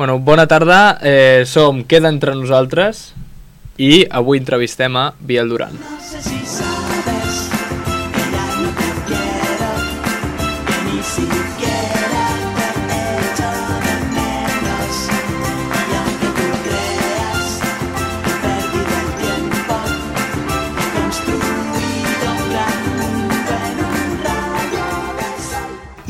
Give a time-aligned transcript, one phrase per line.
[0.00, 3.10] Bueno, bona tarda, eh, som Queda entre nosaltres
[3.76, 5.76] i avui entrevistem a Biel Duran.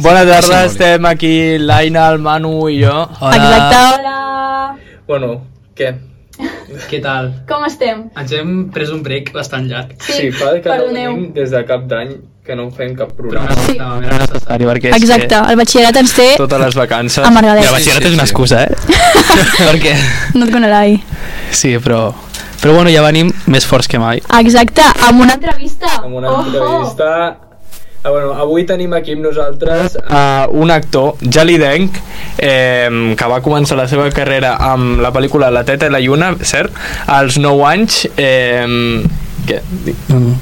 [0.00, 3.02] Bona tarda, estem aquí l'Aina, el Manu i jo.
[3.10, 3.80] Exacte.
[3.98, 4.76] Hola!
[5.08, 5.30] Bueno,
[5.76, 5.90] què?
[6.88, 7.28] Què tal?
[7.50, 8.06] Com estem?
[8.18, 9.92] Ens hem pres un break bastant llarg.
[10.06, 11.12] Sí, fa que no perdoneu.
[11.16, 12.14] venim des de cap d'any
[12.46, 13.50] que no fem cap Però programa.
[13.52, 14.68] necessitàvem, era necessari.
[14.70, 17.26] Perquè és Exacte, el batxillerat ens té que totes les vacances...
[17.26, 17.68] amargadets.
[17.68, 18.72] Ja, batxillerat és una excusa, eh?
[19.68, 19.94] Perquè...
[20.40, 21.02] Not gonna lie.
[21.52, 22.06] Sí, però...
[22.60, 24.20] Però bueno, ja venim més forts que mai.
[24.40, 25.94] Exacte, amb una entrevista.
[26.02, 27.46] amb una Ojo.
[28.02, 31.98] Ah, bueno, avui tenim aquí amb nosaltres uh, un actor gelidenc
[32.40, 36.30] eh, que va començar la seva carrera amb la pel·lícula La teta i la lluna,
[36.40, 36.72] cert?
[37.12, 38.64] Als 9 anys eh,
[39.44, 39.60] què?
[40.08, 40.32] No, no.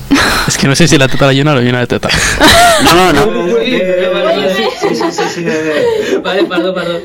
[0.46, 2.14] És que no sé si la teta la lluna o la lluna la teta.
[2.86, 3.58] No, no, no.
[3.58, 6.18] Sí, sí, sí, sí.
[6.22, 7.00] Vale, perdó, perdó.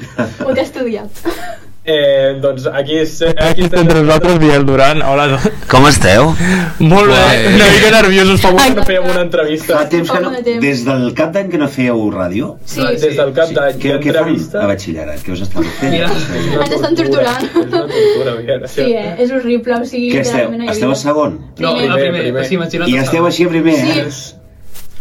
[0.45, 1.25] Ho t'he estudiat.
[1.85, 5.25] Eh, doncs aquí, és, aquí està entre nosaltres Biel Duran hola
[5.67, 6.29] Com esteu?
[6.79, 7.39] molt bé, Guai.
[7.57, 10.31] una mica nerviosos fa molt que no fèiem una entrevista Fa temps que no...
[10.63, 12.53] Des del cap d'any que no fèieu ràdio?
[12.63, 15.25] Sí, des del cap d'any Què, què fan a batxillerat?
[15.25, 15.97] Què us estan fent?
[16.05, 17.43] Ens estan torturant.
[17.49, 18.63] és una tortura Biel.
[18.77, 19.09] Sí, eh?
[19.25, 20.13] És horrible, o sigui...
[20.15, 20.55] Què esteu?
[20.77, 21.35] Esteu a segon?
[21.59, 21.89] No, Primer.
[21.91, 22.47] a primer, Primer.
[22.47, 22.61] sí,
[22.93, 24.07] I esteu així a primer, eh?
[24.07, 24.39] Sí.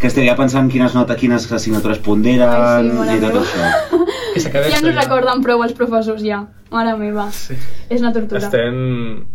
[0.00, 4.00] Que esteu ja pensant quines notes, quines assignatures ponderen Ai, sí, i tot això.
[4.32, 6.40] Que Ja no recorden prou els professors, ja.
[6.72, 7.26] Mare meva.
[7.36, 7.54] Sí.
[7.92, 8.40] És una tortura.
[8.40, 8.76] estem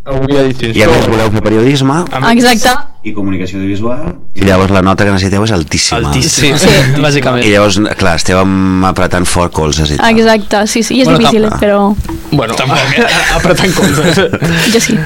[0.09, 1.99] avui a distinció I a més voleu fer periodisme
[2.31, 2.73] Exacte.
[3.07, 5.99] I comunicació audiovisual i llavors la nota que necessiteu és altíssima.
[6.11, 6.57] Altíssima.
[6.59, 7.45] Sí, sí, bàsicament.
[7.47, 8.37] I llavors, clar, esteu
[8.85, 10.11] apretant fort colzes i tal.
[10.13, 11.79] Exacte, sí, sí, i és Bueno, difícil, tam- però
[12.31, 13.05] bueno, tampoc, eh?
[13.37, 14.21] apretant coses
[14.73, 14.97] jo sí.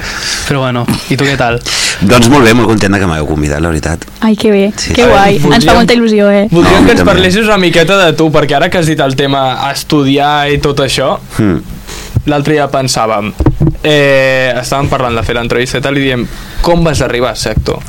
[0.50, 1.60] Però bueno, i tu què tal?
[2.02, 4.04] Doncs molt bé, molt contenta que m'heu convidat, la veritat.
[4.26, 4.94] Ai, que bé, Sí.
[4.98, 5.36] que Ai, guai.
[5.36, 6.48] Ens fa voldríem- molta il·lusió, eh?
[6.52, 9.16] Voldríem No, que ens parlessis una miqueta de tu, perquè ara que has dit el
[9.16, 11.60] tema estudiar i tot això, Hmm.
[12.26, 13.32] l'altre dia pensàvem,
[13.84, 16.26] eh, estàvem parlant de fer l'entrevista i tal, i diem,
[16.62, 17.82] com vas arribar a ser actor?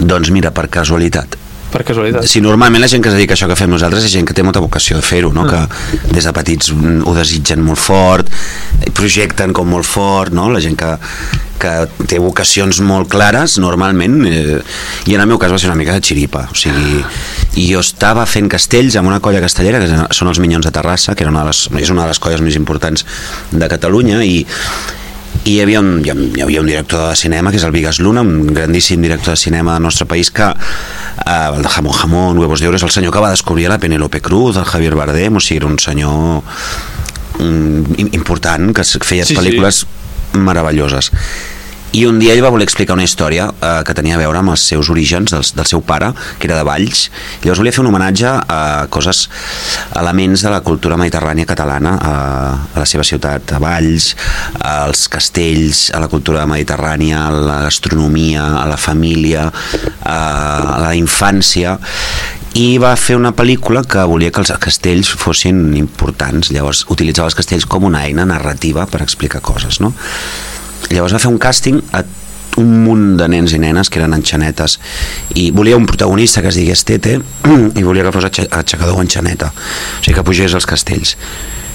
[0.00, 1.36] Doncs mira, per casualitat.
[1.72, 2.24] Per casualitat.
[2.30, 4.34] Si normalment la gent que es dedica a això que fem nosaltres és gent que
[4.36, 5.44] té molta vocació de fer-ho, no?
[5.48, 5.60] que
[6.14, 8.30] des de petits mm, ho desitgen molt fort,
[8.96, 10.46] projecten com molt fort, no?
[10.54, 10.92] la gent que,
[11.60, 11.74] que
[12.06, 14.60] té vocacions molt clares normalment, eh,
[15.10, 17.02] i en el meu cas va ser una mica de xiripa, o sigui,
[17.60, 21.16] i jo estava fent castells amb una colla castellera que són els Minyons de Terrassa,
[21.16, 23.04] que era una de les, és una de les colles més importants
[23.50, 24.46] de Catalunya, i
[25.46, 28.24] i hi havia, un, hi havia un director de cinema que és el Vigas Luna,
[28.26, 32.60] un grandíssim director de cinema del nostre país que eh, el de Jamón Jamón, Huevos
[32.60, 35.40] de Oro és el senyor que va descobrir la Penélope Cruz el Javier Bardem, o
[35.40, 36.42] sigui era un senyor
[37.38, 39.38] mm, important que feia Sí, sí, sí.
[39.38, 39.84] pel·lícules
[40.34, 41.12] meravelloses
[41.96, 44.52] i un dia ell va voler explicar una història eh, que tenia a veure amb
[44.52, 47.06] els seus orígens del, del seu pare, que era de Valls.
[47.40, 48.58] Llavors volia fer un homenatge a
[48.92, 49.22] coses
[49.96, 52.14] elements de la cultura mediterrània catalana a,
[52.74, 54.10] a la seva ciutat, a Valls
[54.60, 60.92] als castells, a la cultura mediterrània a la gastronomia, a la família a, a la
[60.98, 61.78] infància.
[62.56, 66.52] I va fer una pel·lícula que volia que els castells fossin importants.
[66.52, 69.94] Llavors utilitzava els castells com una eina narrativa per explicar coses no?
[70.90, 72.04] Llavors va fer un càsting a
[72.56, 74.78] un munt de nens i nenes que eren enxanetes
[75.36, 77.18] i volia un protagonista que es digués Tete
[77.80, 79.52] i volia que fos aixecador o enxaneta.
[79.52, 81.16] O sigui que pugés als castells.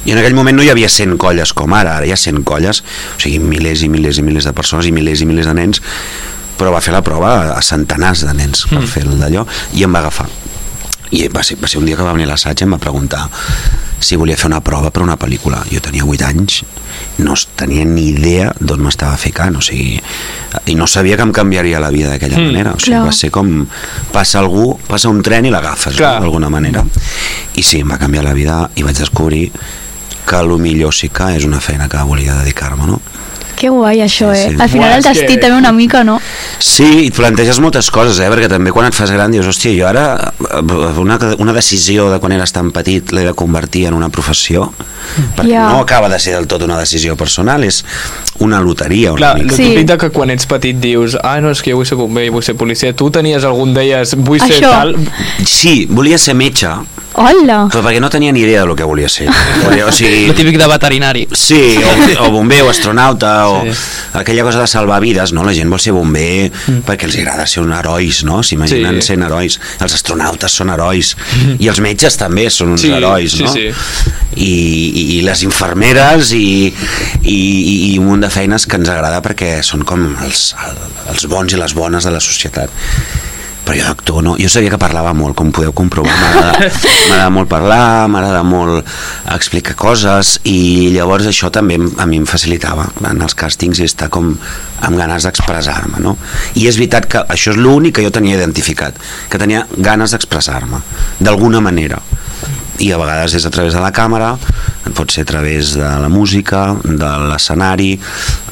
[0.06, 2.00] I en aquell moment no hi havia 100 colles com ara.
[2.00, 4.96] Ara hi ha 100 colles, o sigui milers i milers i milers de persones i
[4.96, 5.84] milers i milers de nens
[6.62, 9.96] però va fer la prova a centenars de nens per fer el d'allò i em
[9.96, 10.28] va agafar
[11.12, 12.80] i va ser, va ser un dia que va venir a l'assaig i em va
[12.80, 13.26] preguntar
[14.02, 16.62] si volia fer una prova per una pel·lícula jo tenia 8 anys
[17.22, 20.00] no tenia ni idea d'on m'estava ficant o sigui,
[20.72, 23.06] i no sabia que em canviaria la vida d'aquella Mm, manera o sigui, clar.
[23.06, 23.52] va ser com
[24.12, 26.00] passa algú passa un tren i l'agafes no?
[26.26, 26.84] D'alguna manera
[27.56, 29.52] i sí, em va canviar la vida i vaig descobrir
[30.26, 33.02] que a lo millor sí que és una feina que volia dedicar-me no?
[33.62, 34.50] Que guai, això, Sí, eh?
[34.50, 34.56] sí.
[34.60, 36.16] Al final Buah, el destí que- també una mica, no?
[36.58, 38.30] Sí, i et planteges moltes coses, eh?
[38.32, 40.34] perquè també quan et fas gran dius, hòstia, jo ara
[40.98, 44.72] una, una decisió de quan eres tan petit l'he de convertir en una professió,
[45.38, 45.68] perquè Ja.
[45.70, 47.84] no acaba de ser del tot una decisió personal, és
[48.40, 49.56] una loteria una Clar, mica.
[49.56, 49.84] Sí.
[49.84, 52.42] de que quan ets petit dius ah, no, és que jo vull ser bomber, vull
[52.44, 54.72] ser policia tu tenies algun deies, vull ser Això.
[54.72, 54.96] tal
[55.46, 56.68] Sí, volia ser metge,
[57.14, 57.66] Hola!
[57.68, 59.26] Però perquè no tenia ni idea del que volia ser.
[59.66, 61.26] Volia, o sigui, Lo típic de veterinari.
[61.36, 63.74] Sí, o, o bomber o astronauta o Sí.
[64.14, 65.44] aquella cosa de salvar vides, no?
[65.44, 66.86] La gent vol ser bomber mm.
[66.88, 68.40] perquè els agrada ser un herois, no?
[68.44, 69.10] S'imaginen Sí.
[69.12, 69.60] sent herois.
[69.84, 71.16] Els astronautes són herois
[71.60, 73.52] i els metges també són uns Sí, herois, sí, no?
[73.52, 73.68] sí.
[74.36, 76.72] I, i, i les infermeres i,
[77.28, 77.40] i,
[77.92, 80.54] i un munt de feines que ens agrada perquè són com els,
[81.12, 82.72] els bons i les bones de la societat
[83.66, 88.08] però jo d'actor no, jo sabia que parlava molt com podeu comprovar, m'agrada molt parlar,
[88.12, 88.88] m'agrada molt
[89.36, 92.88] explicar coses i llavors això també a mi em facilitava.
[93.08, 94.34] En els càstings i estar com
[94.82, 96.16] amb ganes d'expressar-me no?
[96.58, 98.98] i és veritat que això és l'únic que jo tenia identificat
[99.30, 100.82] que tenia ganes d'expressar-me
[101.20, 102.00] d'alguna manera
[102.80, 104.36] i a vegades és a través de la càmera
[104.96, 107.94] pot ser a través de la música de l'escenari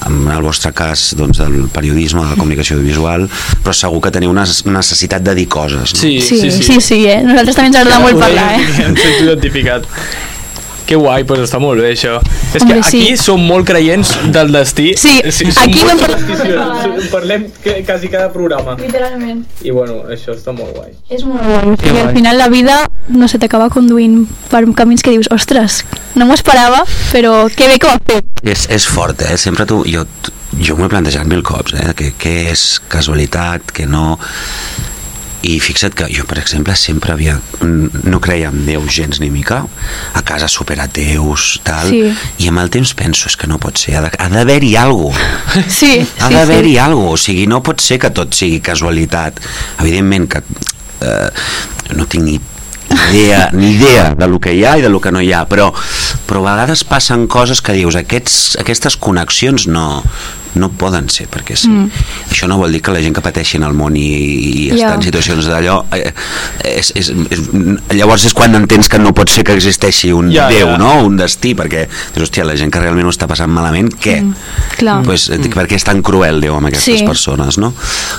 [0.08, 3.28] en el vostre cas doncs, del periodisme de la comunicació audiovisual
[3.64, 6.00] però segur que teniu una necessitat de dir coses no?
[6.00, 7.22] Sí, Sí, sí, sí, sí, eh?
[7.26, 8.66] Nosaltres també ens agrada molt parlar, eh?
[8.90, 9.88] Em sento identificat.
[10.90, 12.16] Que guai, doncs està molt bé això.
[12.50, 13.18] És Hombre, que aquí sí.
[13.22, 14.88] som molt creients del destí.
[14.98, 15.84] Sí, som aquí.
[15.86, 18.74] En parlem que, quasi cada programa.
[18.80, 19.44] Literalment.
[19.62, 20.96] I bueno, això està molt guai.
[21.14, 21.78] És molt guai.
[21.94, 22.80] I al final la vida,
[23.14, 25.84] no sé, t'acaba conduint per camins que dius, ostres,
[26.18, 26.82] no m'ho esperava,
[27.14, 28.42] però que bé que ho ha fet.
[28.42, 29.38] És, és fort, eh?
[29.38, 29.84] Sempre tu...
[29.86, 30.08] Jo,
[30.58, 31.92] jo m'ho he plantejat mil cops, eh?
[31.94, 34.16] Que, què és casualitat, que no...
[35.42, 37.38] I fixa't que jo, per exemple, sempre havia...
[37.62, 39.62] No creia en Déu gens ni mica,
[40.14, 42.02] a casa superateus, tal, Sí.
[42.44, 45.16] i amb el temps penso, és que no pot ser, ha d'haver-hi alguna
[45.54, 45.64] cosa.
[45.72, 46.78] Sí, Ha sí, d'haver-hi sí.
[46.78, 49.40] alguna cosa, o sigui, no pot ser que tot sigui casualitat.
[49.80, 50.44] Evidentment que
[51.02, 51.30] eh,
[51.96, 52.40] no tinc ni
[53.10, 55.46] idea, ni idea de lo que hi ha i de lo que no hi ha,
[55.48, 55.70] però,
[56.28, 60.04] però a vegades passen coses que dius, aquests, aquestes connexions no,
[60.56, 61.70] no poden ser, perquè sí.
[61.70, 61.90] Mm.
[62.32, 64.80] Això no vol dir que la gent que pateixi en el món i, i està
[64.80, 64.94] Ja.
[64.96, 66.12] en situacions d'allò, eh,
[66.66, 67.44] és, és, és,
[67.94, 70.78] llavors és quan entens que no pot ser que existeixi un Ja, Déu, ja.
[70.82, 71.04] no?
[71.06, 71.86] un destí, perquè
[72.16, 74.22] dius, hòstia, la gent que realment ho està passant malament, què?
[74.24, 74.34] Mm,
[74.80, 75.04] clar.
[75.06, 75.54] Pues, mm.
[75.54, 77.06] Per què és tan cruel Déu amb aquestes Sí.
[77.06, 77.74] persones, no?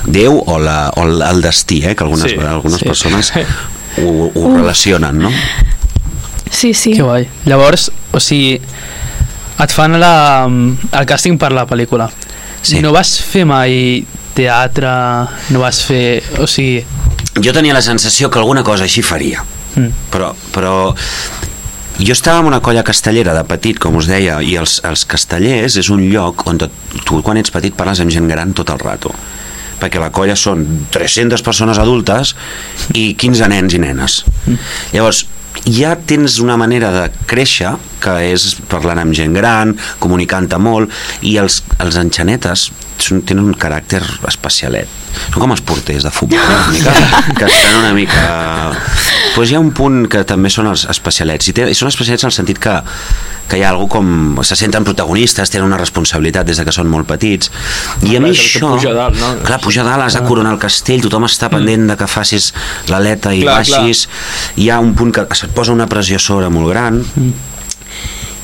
[0.05, 1.95] Déu o, la, o el, el destí, eh?
[1.95, 2.85] que algunes, Sí, algunes sí.
[2.85, 3.31] persones
[4.01, 5.29] ho, ho relacionen, no?
[6.49, 6.93] Sí, sí.
[6.93, 7.27] Que guai.
[7.45, 8.59] Llavors, o sigui,
[9.59, 12.09] et fan la, el càsting per la pel·lícula.
[12.61, 12.79] Sí.
[12.81, 14.05] No vas fer mai
[14.35, 14.91] teatre,
[15.51, 16.21] no vas fer...
[16.39, 16.83] O sigui...
[17.41, 19.87] Jo tenia la sensació que alguna cosa així faria, Mm.
[20.11, 20.71] però, però
[21.97, 25.77] jo estava en una colla castellera de petit, com us deia, i els, els castellers
[25.79, 29.13] és un lloc on tu quan ets petit parles amb gent gran tot el rato
[29.79, 32.35] perquè la colla són 300 persones adultes
[32.93, 34.17] i 15 nens i nenes.
[34.91, 35.23] Llavors,
[35.67, 41.37] ja tens una manera de créixer que és parlant amb gent gran, comunicant-te molt, i
[41.41, 42.69] els, els enxanetes
[43.01, 44.89] són, tenen un caràcter especialet.
[45.33, 46.95] Són com els porters de futbol, una mica,
[47.37, 48.25] que estan una mica...
[49.31, 52.25] Pues hi ha un punt que també són els especialets, i, té, i són especialets
[52.25, 52.73] en el sentit que,
[53.49, 54.07] que hi ha algú com...
[54.47, 57.51] se senten protagonistes, tenen una responsabilitat des de que són molt petits,
[58.07, 58.73] i a mi Clar, això...
[58.77, 59.33] puja dalt, no?
[59.45, 62.51] Clar, pujar a dalt, has de coronar el castell, tothom està pendent de que facis
[62.91, 64.07] l'aleta i Clar, baixis,
[64.55, 67.01] hi ha un punt que se't posa una pressió sobre molt gran,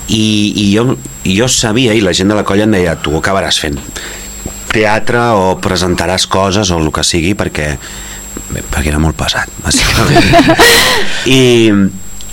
[0.08, 0.24] i,
[0.56, 0.96] i jo,
[1.28, 3.80] jo sabia, i la gent de la colla em deia, tu acabaràs fent.
[4.72, 7.74] Teatre o presentaràs coses o el que sigui perquè
[8.72, 10.52] perquè era molt pesat bàsicament.
[11.38, 11.42] I,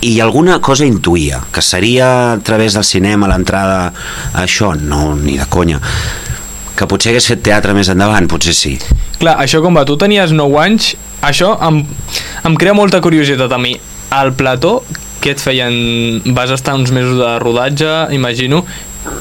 [0.01, 3.93] i alguna cosa intuïa que seria a través del cinema l'entrada
[4.33, 5.79] a això, no, ni de conya
[6.75, 8.75] que potser hagués fet teatre més endavant, potser sí
[9.19, 10.91] Clar, això com va, tu tenies 9 anys,
[11.23, 11.81] això em,
[12.45, 13.75] em crea molta curiositat a mi.
[14.13, 14.81] Al plató,
[15.23, 16.21] què et feien?
[16.35, 18.65] Vas estar uns mesos de rodatge, imagino,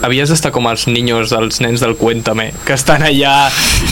[0.05, 3.51] havies d'estar com els niños dels nens del Cuéntame, que estan allà,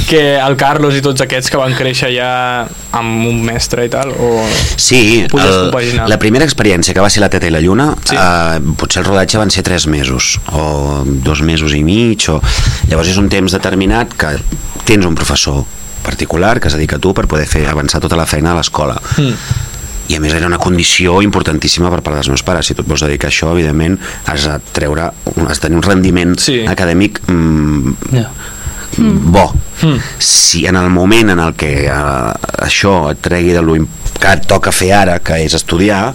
[0.09, 2.31] que el Carlos i tots aquests que van créixer allà
[2.99, 4.45] amb un mestre i tal, o...
[4.77, 8.17] Sí, el, la primera experiència que va ser la Teta i la Lluna, Sí.
[8.19, 12.41] eh, potser el rodatge van ser tres mesos, o dos mesos i mig, o...
[12.91, 14.35] llavors és un temps determinat que
[14.85, 15.63] tens un professor
[16.03, 18.97] particular que es dedica a tu per poder fer avançar tota la feina a l'escola.
[19.17, 19.71] Mm.
[20.09, 22.67] I a més era una condició importantíssima per part dels meus pares.
[22.67, 25.11] Si tu et vols dedicar a això, evidentment, has de treure,
[25.47, 26.65] has de tenir un rendiment Sí.
[26.67, 28.29] acadèmic mm, Ja.
[28.99, 29.55] bo.
[29.83, 29.99] Mm.
[30.19, 32.33] Si en el moment en el que uh,
[32.67, 33.75] això et tregui de lo
[34.21, 36.13] que et toca fer ara, que és estudiar,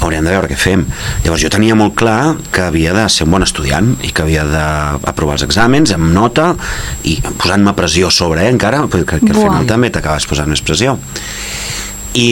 [0.00, 0.84] hauríem de veure què fem.
[1.24, 4.44] Llavors jo tenia molt clar que havia de ser un bon estudiant i que havia
[4.44, 6.54] d'aprovar els exàmens amb nota
[7.04, 10.98] i posant-me pressió sobre, eh, encara, perquè que al final també t'acabes posant més pressió.
[12.14, 12.28] I,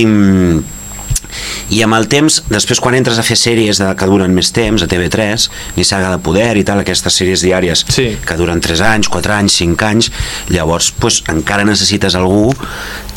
[1.73, 4.83] i amb el temps, després quan entres a fer sèries de, que duren més temps,
[4.85, 5.49] a TV3,
[5.79, 8.11] ni Saga de Poder i tal, aquestes sèries diàries Sí.
[8.26, 10.11] que duren 3 anys, 4 anys, 5 anys,
[10.52, 12.50] llavors pues, encara necessites algú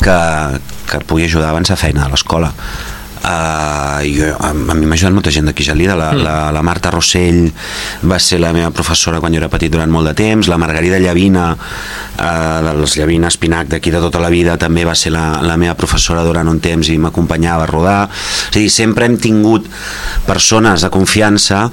[0.00, 0.18] que,
[0.88, 2.52] que pugui ajudar a avançar feina a l'escola.
[3.26, 6.20] Uh, jo, a, a mi m'ha ajudat molta gent d'aquí Gelida la, mm.
[6.22, 7.48] la, la Marta Rossell
[8.06, 11.00] va ser la meva professora quan jo era petit durant molt de temps la Margarida
[11.02, 15.58] Llavina uh, dels Llavina Espinac d'aquí de tota la vida també va ser la, la
[15.58, 19.66] meva professora durant un temps i m'acompanyava a rodar és a dir, sempre hem tingut
[20.28, 21.64] persones de confiança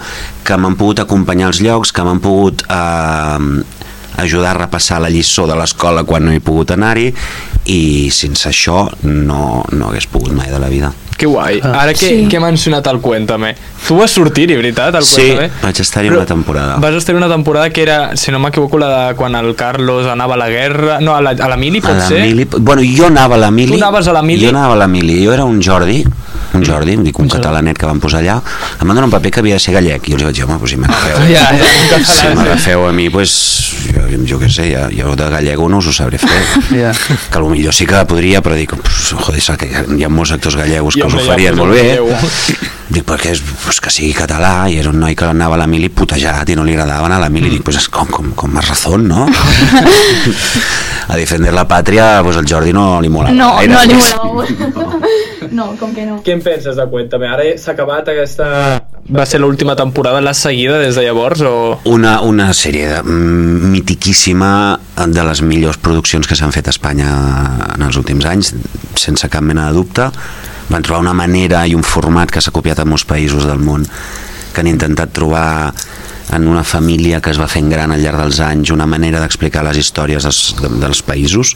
[0.41, 3.37] que m'han pogut acompanyar als llocs que m'han pogut uh,
[4.25, 7.11] ajudar a repassar la lliçó de l'escola quan no he pogut anar-hi
[7.65, 11.59] i sense això no, no hagués pogut mai de la vida Que guai.
[11.63, 11.83] Ah.
[11.83, 12.27] Ara que, Sí.
[12.27, 13.55] que m'ha mencionat el Cuéntame.
[13.87, 15.51] Tu vas sortir-hi, veritat, al Sí, Cuéntame?
[15.61, 16.75] vaig estar-hi una temporada.
[16.77, 20.33] Vas estar una temporada que era, si no m'equivoco, la de quan el Carlos anava
[20.33, 20.99] a la guerra...
[20.99, 22.17] No, a la, a la Mili, pot a ser?
[22.19, 23.77] la Mili, bueno, jo anava a la Mili.
[23.77, 24.43] Tu anaves a la Mili?
[24.43, 25.23] Jo anava a la Mili.
[25.23, 26.03] Jo era un Jordi,
[26.57, 28.39] un Jordi, dic, un catalanet que van posar allà.
[28.79, 30.07] Em van donar un paper que havia de ser gallec.
[30.07, 31.23] I jo els vaig dir, home, doncs si m'agafeu...
[31.33, 31.99] Ja, ja.
[32.05, 33.33] Si m'agafeu a mi, doncs,
[33.89, 36.43] jo, jo què sé, ja, jo de gallego no us ho sabré fer.
[36.83, 36.93] Ja.
[36.93, 40.97] Que potser sí que podria, però dic, pues, joder, que hi ha, molts actors gallegos
[40.97, 41.83] que us ho farien pues, molt bé.
[41.89, 42.73] gallego.
[42.93, 45.65] Dic, perquè és, pues, que sigui català i és un noi que anava a la
[45.69, 47.49] mili putejat i no li agradava anar a la mili.
[47.49, 49.25] Dic, pues, és com, com, com más razón, no?
[51.09, 53.73] a defender la pàtria, pues, el Jordi no li mola No, gaire.
[53.73, 55.01] no li molava.
[55.53, 56.15] No, com que no.
[56.25, 57.27] Què en penses de Cuéntame?
[57.29, 58.45] Ara s'ha acabat aquesta...
[59.13, 61.51] Va ser l'última temporada, l'has seguida des de llavors o...?
[61.91, 67.11] Una, una sèrie de, mm, mitiquíssima de les millors produccions que s'han fet a Espanya
[67.75, 68.53] en els últims anys,
[68.97, 70.07] sense cap mena de dubte.
[70.69, 73.83] Van trobar una manera i un format que s'ha copiat a molts països del món
[74.53, 75.73] que han intentat trobar
[76.33, 79.65] en una família que es va fent gran al llarg dels anys una manera d'explicar
[79.65, 81.55] les històries dels, de, dels països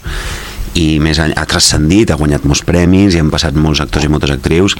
[0.78, 4.12] i més enllà, ha transcendit, ha guanyat molts premis i han passat molts actors i
[4.12, 4.76] moltes actrius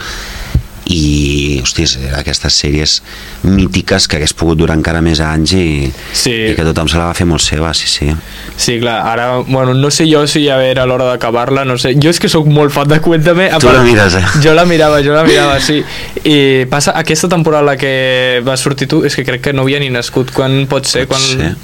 [0.88, 2.99] i, hòsties, aquestes sèries
[3.45, 6.33] mítiques que hagués pogut durar encara més anys i, Sí.
[6.50, 8.09] i que tothom se la va fer molt seva, sí, sí.
[8.57, 11.95] Sí, clar, ara, bueno, no sé jo si ja era l'hora d'acabar-la, no sé.
[12.00, 13.50] Jo és que sóc molt fan de Cuéntame.
[13.50, 14.25] a Tu la part- mires, eh?
[14.42, 15.83] Jo la mirava, jo la mirava, sí.
[16.25, 19.78] I passa, aquesta temporada la que va sortir tu, és que crec que no havia
[19.80, 20.33] ni nascut.
[20.33, 21.07] Quan pot ser?
[21.07, 21.21] Pot Quan...
[21.38, 21.54] ser.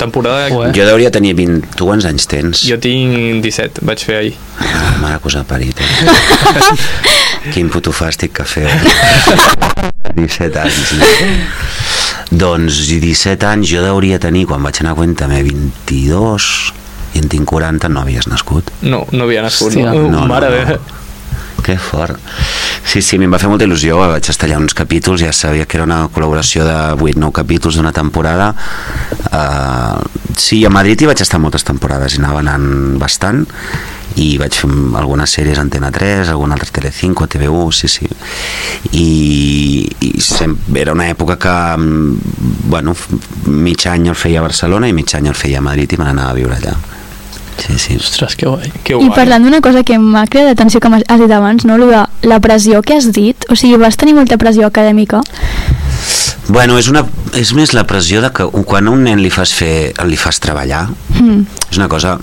[0.00, 0.48] Temporada...
[0.56, 0.70] Ué.
[0.76, 1.74] Jo hauria tenir 20...
[1.76, 2.62] Tu quants anys tens?
[2.66, 4.34] Jo tinc 17, vaig fer ahir.
[4.64, 5.90] Ah, mare que us ha parit, eh?
[7.54, 8.68] Quin puto fàstic que feu.
[10.16, 10.92] 17 anys.
[11.00, 11.10] No?
[12.40, 16.50] Doncs 17 anys jo hauria tenir, quan vaig anar a Cuéntame, 22
[17.16, 18.70] i en tinc 40, no havies nascut.
[18.86, 19.72] No, no havia nascut.
[19.74, 19.90] Hòstia.
[19.92, 20.78] no, No, no, Mare no.
[21.62, 22.18] Que fort.
[22.84, 25.32] Sí, sí, a mi em va fer molta il·lusió, vaig estar allà uns capítols, ja
[25.36, 28.50] sabia que era una col·laboració de 8-9 capítols d'una temporada.
[29.30, 30.00] Uh,
[30.34, 33.44] sí, a Madrid hi vaig estar moltes temporades, i anava anant bastant,
[34.18, 38.08] i vaig fer algunes sèries Antena 3, alguna altra Telecinco, TV1, sí, sí.
[38.90, 42.96] I, i sempre, era una època que, mm, bueno,
[43.46, 46.08] mig any el feia a Barcelona i mig any el feia a Madrid i me
[46.08, 46.74] n'anava a viure allà.
[47.58, 47.96] Sí, sí.
[47.96, 48.70] Ostres, que guai.
[48.84, 49.10] Que I guai.
[49.14, 51.76] parlant d'una cosa que m'ha cridat atenció que has dit abans, no?
[51.78, 55.20] Lo de la pressió que has dit, o sigui, vas tenir molta pressió acadèmica.
[56.48, 57.04] Bueno, és, una,
[57.34, 60.40] és més la pressió de que quan a un nen li fas fer, li fas
[60.40, 60.88] treballar,
[61.20, 61.42] Mm.
[61.70, 62.18] és una cosa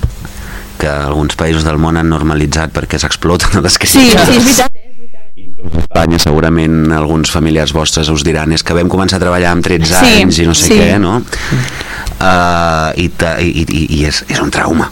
[0.79, 4.25] que alguns països del món han normalitzat perquè s'exploten a les Sí, criatures.
[4.27, 4.71] sí, és veritat.
[5.77, 9.93] Espanya segurament alguns familiars vostres us diran és que vam començar a treballar amb 13
[9.93, 10.73] Sí, anys i no sé sí.
[10.79, 11.17] què, no?
[12.19, 14.89] Uh, i, ta, i, i, i és, és un trauma.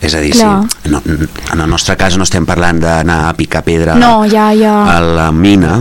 [0.00, 0.62] És a dir, Clar.
[0.68, 4.50] sí, no, en el nostre cas no estem parlant d'anar a picar pedra No, ja,
[4.56, 4.74] ja.
[4.96, 5.78] a la mina,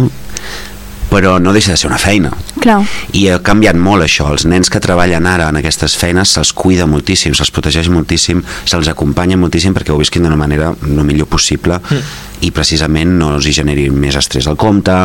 [1.10, 2.32] però no deixa de ser una feina.
[2.62, 2.82] Clar.
[3.16, 6.88] I ha canviat molt això, els nens que treballen ara en aquestes feines se'ls cuida
[6.90, 11.80] moltíssim, se'ls protegeix moltíssim, se'ls acompanya moltíssim perquè ho visquin d'una manera el millor possible
[11.80, 12.14] mm.
[12.48, 14.96] i precisament no els hi generi més estrès al compte,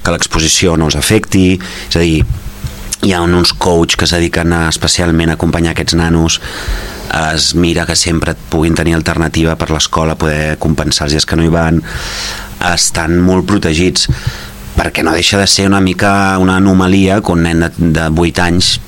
[0.00, 1.52] que l'exposició no els afecti,
[1.90, 2.24] és a dir,
[3.02, 6.40] hi ha uns coach que es dediquen a, especialment a acompanyar aquests nanos
[7.34, 11.46] es mira que sempre puguin tenir alternativa per l'escola, poder compensar els dies que no
[11.46, 11.80] hi van
[12.70, 14.06] estan molt protegits
[14.76, 18.46] perquè no deixa de ser una mica una anomalia que un nen de, de 8
[18.46, 18.78] anys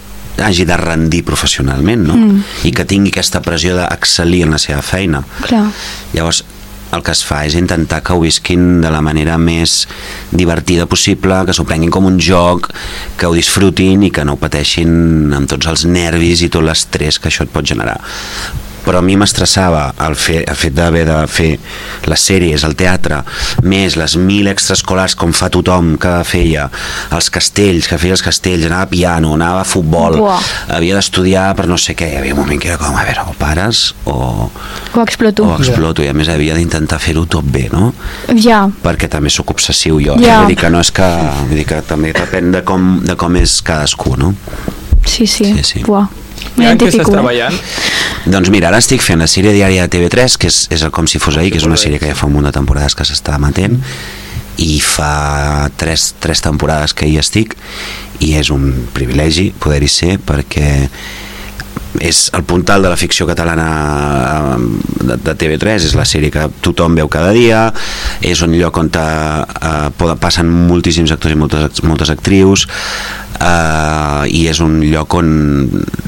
[0.42, 2.16] hagi de rendir professionalment no?
[2.16, 2.42] Mm.
[2.68, 5.66] i que tingui aquesta pressió d'excel·lir en la seva feina Clar.
[6.14, 6.44] llavors
[6.92, 9.86] el que es fa és intentar que ho visquin de la manera més
[10.30, 12.68] divertida possible, que s'ho prenguin com un joc,
[13.16, 17.18] que ho disfrutin i que no ho pateixin amb tots els nervis i tot l'estrès
[17.18, 17.98] que això et pot generar
[18.92, 21.48] però a mi m'estressava el, fer, el fet d'haver de fer
[22.12, 23.22] les sèries, el teatre,
[23.64, 26.66] més les mil extraescolars com fa tothom que feia,
[27.16, 30.36] els castells, que feia els castells, anava a piano, anava a futbol, Buah.
[30.76, 33.24] havia d'estudiar per no sé què, hi havia un moment que era com, a veure,
[33.32, 34.18] o pares o,
[34.92, 35.48] Ho exploto.
[35.48, 37.94] o exploto, i a més havia d'intentar fer-ho tot bé, no?
[38.36, 38.66] Ja.
[38.84, 40.42] perquè també sóc obsessiu jo, Ja.
[40.42, 41.08] vull dir que no és que,
[41.48, 44.34] vull dir que també depèn de com, de com és cadascú, no?
[45.06, 45.48] Sí, sí.
[45.56, 45.80] Sí, sí.
[45.88, 46.08] Buah.
[46.60, 47.12] I en què estàs eh?
[47.12, 47.60] treballant?
[48.32, 51.08] Doncs mira, ara estic fent la sèrie diària de TV3, que és, és el com
[51.10, 53.06] si fos ahir, que és una sèrie que ja fa un munt de temporades que
[53.08, 53.80] s'està emetent,
[54.62, 57.56] i fa tres, tres temporades que hi estic
[58.22, 60.68] i és un privilegi poder-hi ser perquè
[62.00, 63.66] és el puntal de la ficció catalana
[64.56, 64.58] eh,
[65.02, 67.66] de, de TV3 és la sèrie que tothom veu cada dia
[68.24, 72.66] és un lloc on eh, poden, passen moltíssims actors i moltes, moltes actrius
[73.40, 75.28] eh, i és un lloc on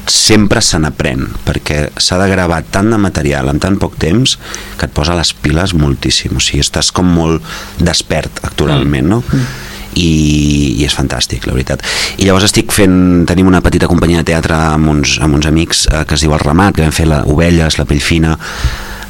[0.09, 4.37] sempre se n'aprèn perquè s'ha de gravar tant de material en tan poc temps
[4.79, 6.35] que et posa les piles moltíssim.
[6.37, 7.45] O sigui, estàs com molt
[7.81, 9.23] despert actualment no?
[9.95, 11.83] I, i és fantàstic, la veritat.
[12.19, 15.85] I llavors estic fent, tenim una petita companyia de teatre amb uns, amb uns amics
[15.91, 18.35] eh, que es diu El Ramat, que vam fer la Ovelles, La Pell Fina,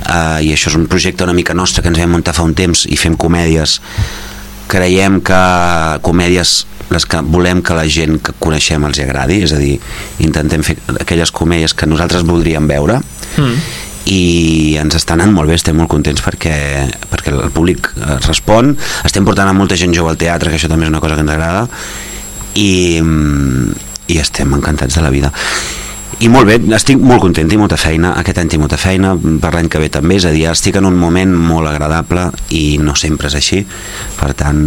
[0.05, 2.55] eh, i això és un projecte una mica nostre que ens vam muntar fa un
[2.57, 3.79] temps i fem comèdies.
[4.71, 5.41] Creiem que
[6.05, 9.79] comèdies les que volem que la gent que coneixem els agradi, és a dir,
[10.21, 13.01] intentem fer aquelles comèdies que nosaltres voldríem veure
[13.37, 13.55] Mm.
[14.11, 16.57] I ens està anant molt bé, estem molt contents perquè,
[17.09, 18.75] perquè el públic eh, respon,
[19.07, 21.25] estem portant a molta gent jove al teatre, que això també és una cosa que
[21.25, 21.65] ens agrada
[22.53, 23.73] i, mm,
[24.13, 25.33] i estem encantats de la vida
[26.23, 29.49] i molt bé, estic molt content, tinc molta feina aquest any tinc molta feina, per
[29.53, 32.95] l'any que ve també és a dir, estic en un moment molt agradable i no
[32.95, 33.59] sempre és així
[34.19, 34.61] per tant,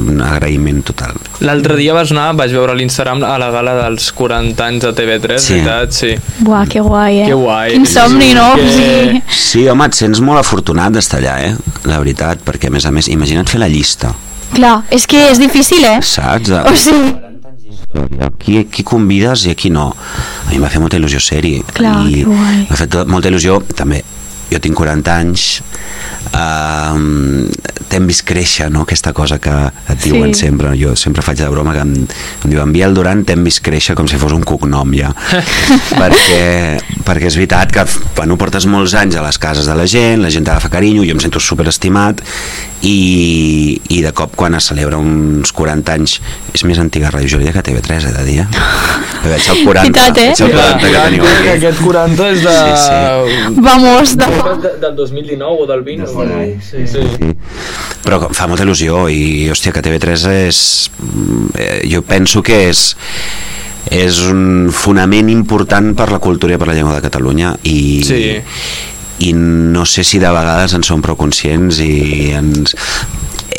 [0.00, 1.12] un agraïment total
[1.44, 4.92] L'altre dia vas anar, vaig veure a l'Instagram a la gala dels 40 anys de
[4.96, 5.52] TV3, Sí.
[5.60, 5.92] veritat?
[5.92, 6.14] Sí.
[6.40, 7.26] Buah, que guai, eh?
[7.28, 7.72] Que guai.
[7.72, 8.54] Quin somni, no?
[8.56, 11.54] Que- O sigui, Sí, home, et sents molt afortunat d'estar allà, eh?
[11.84, 14.14] La veritat, perquè a més a més, imagina't fer la llista,
[14.54, 15.98] clar, és que és difícil, eh?
[16.02, 16.50] saps?
[16.50, 17.14] O sigui,
[18.38, 19.88] Qui, qui convides i a qui no.
[19.92, 21.54] A mi em va fer molta il·lusió ser-hi.
[22.12, 24.02] I m'ha fet molta il·lusió, també,
[24.50, 25.46] jo tinc 40 anys,
[26.30, 26.96] uh,
[27.90, 30.10] t'hem vist créixer, no?, aquesta cosa que et Sí.
[30.10, 30.74] diuen sempre.
[30.78, 31.94] Jo sempre faig de broma que em,
[32.44, 35.12] em diuen Biel Duran t'hem vist créixer com si fos un cognom ja.
[36.00, 37.86] perquè, perquè és veritat que
[38.16, 41.16] bueno, portes molts anys a les cases de la gent, la gent t'agafa carinyo, jo
[41.16, 42.22] em sento superestimat
[42.82, 46.18] i, i de cop quan es celebra uns 40 anys
[46.54, 48.46] és més antiga Ràdio Júlia que TV3 he de eh?
[49.26, 50.28] veig el 40, Veritat, eh?
[50.28, 52.56] veig el 40 que teniu aquí aquest 40 és de...
[52.84, 54.28] Sí, vamos, de...
[54.62, 54.70] de...
[54.80, 56.58] del 2019 o del 20 o por ahí.
[56.60, 57.00] sí, sí.
[57.02, 57.32] Sí.
[58.06, 60.58] Però fa molta il·lusió i, hòstia, que TV3 és...
[61.58, 62.94] eh, Jo penso que és
[63.86, 68.40] és un fonament important per la cultura i per la llengua de Catalunya i, Sí.
[69.28, 72.74] i no sé si de vegades en som prou conscients i ens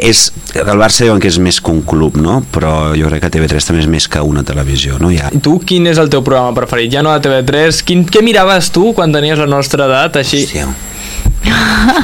[0.03, 2.39] és, el Barça diuen que és més que un club, no?
[2.53, 4.97] però jo crec que TV3 també és més que una televisió.
[5.01, 5.11] No?
[5.13, 6.91] Ja, I tu, quin és el teu programa preferit?
[6.93, 10.45] Ja no de TV3, quin, què miraves tu quan tenies la nostra edat, així?
[10.45, 10.69] Hòstia.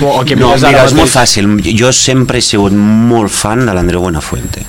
[0.01, 1.49] O, o què No, mira, és molt fàcil.
[1.77, 4.63] Jo sempre he sigut molt fan de l'Andreu Buenafuente.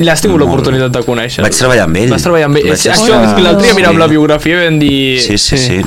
[0.00, 1.42] L'has tingut l'oportunitat de conèixer?
[1.44, 2.10] Vaig treballar amb ell.
[2.14, 2.68] Vas treballar amb ell.
[2.70, 4.00] Vaig estar- això, és que l'altre dia miràvem Sí.
[4.00, 5.20] la biografia i vam dir...
[5.20, 5.80] Sí, sí, sí.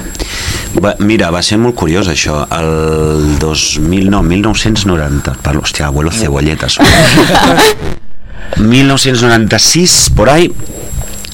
[0.84, 2.44] Va, mira, va ser molt curiós això.
[2.58, 5.36] El 2000, no, 1990.
[5.42, 6.78] Parlo, hòstia, abuelo cebolletas.
[8.58, 10.52] 1996, por ahí,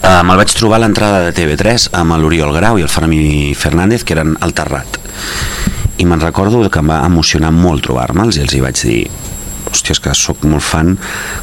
[0.03, 4.03] eh, me'l vaig trobar a l'entrada de TV3 amb l'Oriol Grau i el Fermi Fernández,
[4.05, 4.99] que eren al Terrat.
[5.99, 9.01] I me'n recordo que em va emocionar molt trobar-me'ls i els hi vaig dir
[9.71, 10.95] hòstia, és que sóc molt fan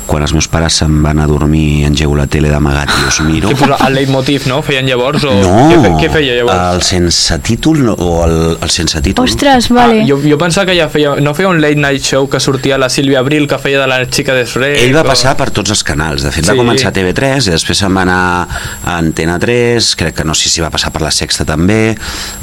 [0.07, 3.51] quan els meus pares se'n van a dormir engego la tele d'amagat i us miro
[3.57, 4.61] posa, el leitmotiv, no?
[4.67, 5.25] Feien llavors?
[5.25, 5.35] O...
[5.35, 6.63] no, Què, fe, què feia llavors?
[6.77, 10.03] el sense títol no, o el, el sense títol Ostres, vale.
[10.03, 11.15] Ah, jo, jo pensava que ja feia...
[11.23, 14.01] No feia un late night show que sortia la Sílvia Abril, que feia de la
[14.07, 14.79] xica de Shrek...
[14.85, 16.51] ell va o- passar per tots els canals de fet Sí.
[16.53, 18.19] va començar a TV3 i després se'n va anar
[18.87, 21.95] a Antena 3 crec que no sé si va passar per la Sexta també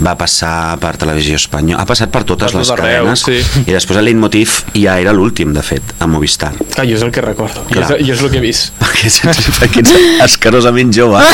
[0.03, 3.63] va passar per Televisió Espanyola ha passat per totes Per les tot arreu, cadenes sí.
[3.63, 7.11] i després el leitmotiv ja era l'últim de fet a Movistar Que jo és el
[7.13, 7.59] que recordo.
[7.71, 8.73] Jo és, jo és el que he vist.
[8.83, 9.07] perquè,
[9.59, 9.91] perquè ets
[10.27, 11.19] escarosament jove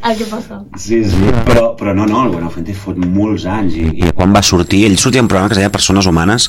[0.00, 0.62] El que passa.
[0.80, 4.40] Sí, sí, però, però no, no, el Buenafuente fot molts anys i, i quan va
[4.40, 6.46] sortir, ell sortia en un programa que es deia Persones Humanes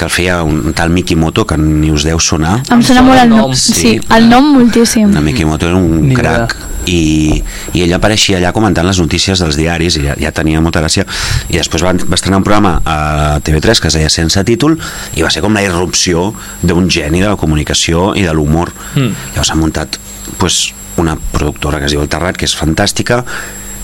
[0.00, 3.28] que el feia un tal Mikimoto que ni us deu sonar Em sona molt el
[3.28, 3.52] nom.
[3.54, 3.92] Sí, sí.
[4.16, 5.12] el nom moltíssim.
[5.12, 6.56] en Mikimoto era un Ni crac
[6.88, 7.36] i,
[7.76, 11.04] i ell apareixia allà comentant les notícies dels diaris i ja, ja tenia molta gràcia
[11.52, 12.96] i després va, va estrenar un programa a
[13.44, 14.78] TV3 que es deia Sense títol
[15.14, 16.30] i va ser com la irrupció
[16.64, 19.12] d'un geni de la comunicació i de l'humor Mm.
[19.36, 19.98] llavors ha muntat
[20.38, 23.20] pues, una productora que es diu El Terrat que és fantàstica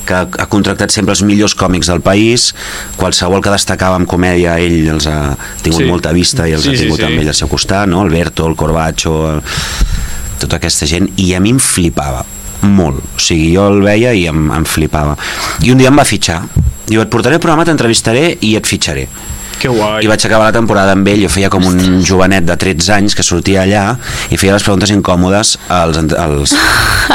[0.07, 2.53] que ha contractat sempre els millors còmics del país
[2.97, 5.91] qualsevol que destacava en comèdia ell els ha tingut Sí.
[5.91, 7.09] molta vista i els Sí, ha sí, tingut sí.
[7.09, 8.01] amb ell al seu costat no?
[8.07, 9.43] Alberto, el Corbacho el...
[10.41, 12.25] tota aquesta gent i a mi em flipava
[12.67, 15.15] molt, o sigui, jo el veia i em, em flipava
[15.63, 16.41] i un dia em va fitxar
[16.87, 19.07] diu, et portaré al programa, t'entrevistaré i et fitxaré
[19.61, 20.05] Que guai.
[20.05, 23.15] i vaig acabar la temporada amb ell, jo feia com un jovenet de 13 anys
[23.17, 23.85] que sortia allà
[24.31, 26.55] i feia les preguntes incòmodes als, als,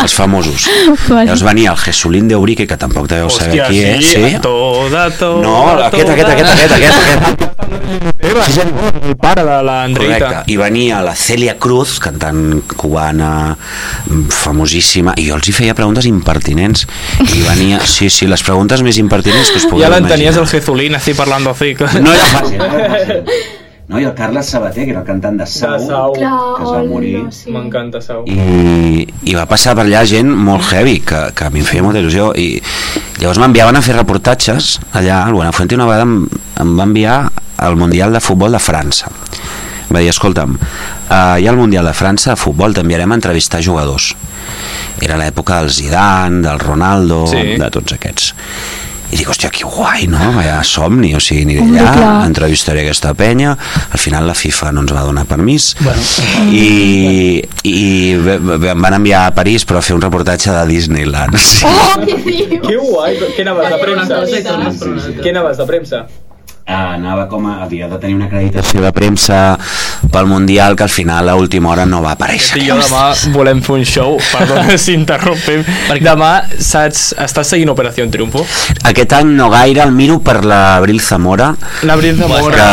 [0.01, 0.65] als famosos
[1.09, 1.25] Vale.
[1.29, 4.41] llavors venia el Jesulín de Urique que tampoc deveu saber Hòstia, qui és sí, a
[4.41, 8.59] tot, a tot, no, aquest, aquest, aquest, a- aquest, aquest, aquest.
[8.61, 10.19] Eva, el pare de l'Andreita.
[10.19, 10.51] Correcte.
[10.53, 16.05] I venia la Celia Cruz, cantant cubana mm, famosíssima, i jo els hi feia preguntes
[16.09, 16.87] impertinents.
[17.21, 17.79] I venia...
[17.91, 20.61] Sí, sí, les preguntes més impertinents que us pugueu Ja l'entenies el imaginar.
[20.61, 21.73] Jezulín, así parlando así.
[21.75, 23.59] No era fàcil, no era fàcil.
[23.91, 26.13] No, i el Carles Sabater, que era el cantant de Sau, De Sau.
[26.15, 27.15] Clar, que es va morir.
[27.19, 27.51] hola, sí.
[27.51, 28.21] M'encanta, Sau.
[28.23, 31.83] i, i va passar per allà gent molt heavy que, que a mi em feia
[31.83, 32.61] molta il·lusió i
[33.19, 36.15] llavors m'enviaven a fer reportatges allà, el Buenafuente una vegada em,
[36.63, 37.17] em va enviar
[37.61, 39.11] al Mundial de Futbol de França
[39.91, 43.61] va dir, escolta'm uh, hi ha el Mundial de França de futbol t'enviarem a entrevistar
[43.63, 44.13] jugadors
[45.01, 47.43] era l'època del Zidane, del Ronaldo Sí.
[47.59, 48.33] de tots aquests
[49.11, 50.19] i dic, hòstia, que guai, no?
[50.37, 52.11] Vaya somni, o sigui, aniré allà, clar.
[52.29, 53.57] entrevistaré aquesta penya,
[53.91, 55.99] al final la FIFA no ens va donar permís, Bueno.
[56.55, 57.81] i, i
[58.15, 61.67] em van enviar a París però a fer un reportatge de Disneyland sí.
[61.67, 61.99] Oh?
[62.07, 64.23] Que guai, què anaves de premsa?
[65.19, 66.05] Què anaves de premsa?
[66.65, 69.57] Ah, anava com a, havia de tenir una acreditació de premsa
[70.11, 73.01] pel Mundial que al final a última hora no va aparèixer I jo demà
[73.33, 75.65] volem fer un show, perdona si interrompem.
[75.99, 76.29] Demà,
[76.61, 78.45] saps, estàs seguint Operació Triunfo?
[78.87, 81.51] aquest any no gaire, el miro per l'Abril Zamora
[81.83, 82.69] L'Abril de que Mora.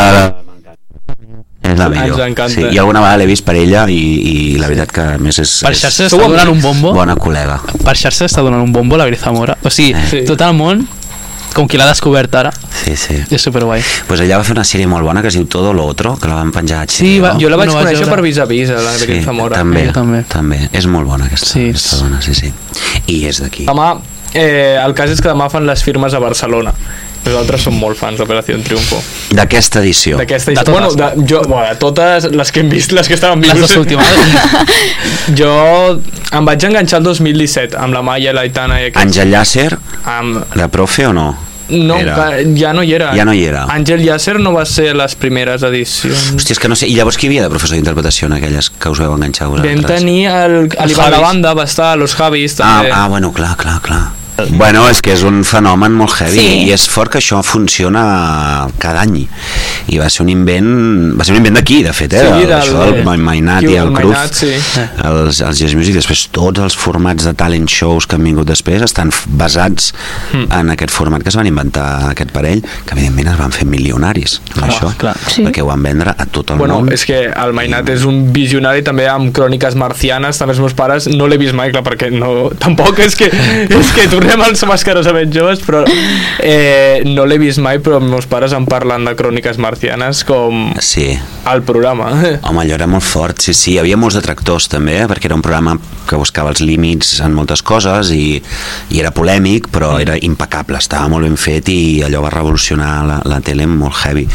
[1.69, 2.55] és la millor Ens encanta.
[2.55, 5.39] sí, i alguna vegada l'he vist per ella i, i la veritat que a més
[5.43, 6.93] és, Per és xarxa està donant un bombo.
[6.97, 9.57] bona col·lega Per xarxa està donant un bombo la Grizamora.
[9.65, 10.23] O sigui, Sí.
[10.29, 10.87] tot el món,
[11.55, 12.53] com qui l'ha descobert ara,
[12.85, 13.17] sí, sí.
[13.31, 13.83] és superguai.
[14.07, 16.29] Pues ella va fer una sèrie molt bona que es diu Todo lo Otro, que
[16.29, 16.93] la van penjar a HBO.
[16.99, 18.11] Sí, va- Jo la vaig No conèixer veure.
[18.15, 19.57] per vis a vis, a l'Abril Sí, Zamora.
[19.57, 20.23] també, Jo també.
[20.29, 20.69] també.
[20.73, 22.53] És molt bona aquesta, Sí, aquesta dona, sí, sí.
[23.07, 23.67] I és d'aquí.
[23.67, 23.99] Demà,
[24.35, 26.73] eh, el cas és que demà fan les firmes a Barcelona.
[27.25, 29.01] Nosaltres som molt fans d'Operació Triunfo.
[29.37, 30.17] D'aquesta edició.
[30.17, 31.17] D'aquesta De bueno, totes.
[31.19, 33.69] de, jo, bueno, de totes les que hem vist, les que estaven Les vives.
[33.69, 34.07] dues últimes.
[35.39, 35.99] Jo
[36.33, 39.03] em vaig enganxar el 2017 amb la Maia, l'Aitana i aquest.
[39.05, 39.69] Àngel Llàcer,
[40.09, 41.29] Amb, la profe o no?
[41.69, 42.31] no, Era.
[42.57, 43.11] ja no hi era.
[43.15, 43.67] Ja no hi era.
[43.69, 46.31] Àngel Llàcer no va ser les primeres edicions.
[46.39, 46.89] Hòstia, és que no sé.
[46.89, 49.61] I llavors qui hi havia de professor d'interpretació en aquelles que us veu enganxar Vam
[49.61, 49.99] vosaltres?
[50.01, 51.21] tenir el, l'Ivan Javis.
[51.27, 52.91] Banda, va estar, los Javis, Ah, també.
[52.95, 54.07] ah, bueno, clar, clar, clar.
[54.47, 56.47] Bueno, és que és un fenomen molt heavy Sí.
[56.69, 59.25] i és fort que això funciona cada any
[59.89, 60.69] i va ser un invent
[61.19, 62.21] va ser un invent d'aquí, de fet, eh?
[62.21, 64.51] Sí, el, del- això del Ma- Mainat i el Cruz Mainat, sí.
[65.09, 68.83] els, els Jazz Music, després tots els formats de talent shows que han vingut després
[68.85, 69.93] estan basats
[70.33, 70.45] Hmm.
[70.53, 74.39] en aquest format que es van inventar aquest parell que evidentment es van fer milionaris
[74.55, 75.15] amb Home, això, clar.
[75.33, 75.43] Sí.
[75.47, 78.33] perquè ho van vendre a tot el Bueno, món és que el Mainat és un
[78.33, 82.11] visionari també amb cròniques marcianes, també els meus pares no l'he vist mai, clar, perquè
[82.13, 83.31] no, tampoc és que,
[83.81, 85.85] és que tornem als mascarosament joves, però
[86.43, 89.78] eh, no l'he vist mai, però els meus pares em parlen de cròniques marcianes
[90.27, 92.11] com sí, al programa.
[92.49, 95.07] Home, allò era molt fort, sí, sí, hi havia molts detractors també, eh?
[95.11, 95.77] perquè era un programa
[96.09, 98.41] que buscava els límits en moltes coses i,
[98.91, 103.23] i era polèmic, però era impecable, estava molt ben fet i allò va revolucionar la,
[103.29, 104.27] la tele molt heavy.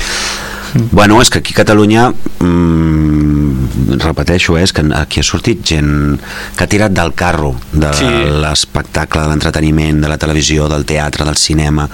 [0.73, 2.08] Bueno, és que aquí a Catalunya
[2.39, 6.17] mm, repeteixo, eh, és que aquí ha sortit gent
[6.58, 8.08] que ha tirat del carro de Sí.
[8.41, 11.88] l'espectacle, de l'entreteniment, de la televisió, del teatre, del cinema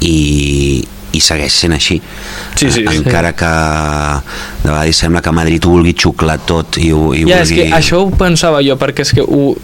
[0.00, 2.00] i, i segueix sent així
[2.54, 2.96] Sí, sí, sí.
[2.96, 3.50] encara que
[4.64, 7.62] de vegades sembla que Madrid ho vulgui xuclar tot i, ho, i Ja, és vulgui...
[7.70, 9.54] que això ho pensava jo, perquè és que ho,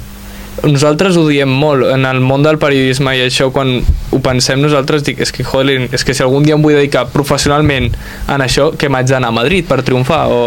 [0.67, 3.79] nosaltres ho diem molt en el món del periodisme i això quan
[4.11, 7.07] ho pensem nosaltres dic, és que joder, és que si algun dia em vull dedicar
[7.15, 7.87] professionalment
[8.29, 10.41] en això, que m'haig d'anar a Madrid per triomfar o...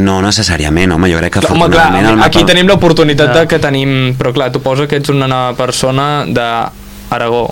[0.00, 3.46] No necessàriament, home, jo crec que Clar, home, clar, el aquí mapa- tenim l'oportunitat Ja.
[3.46, 4.14] que tenim...
[4.18, 7.44] Però clar, tu posa que ets una persona d'Aragó,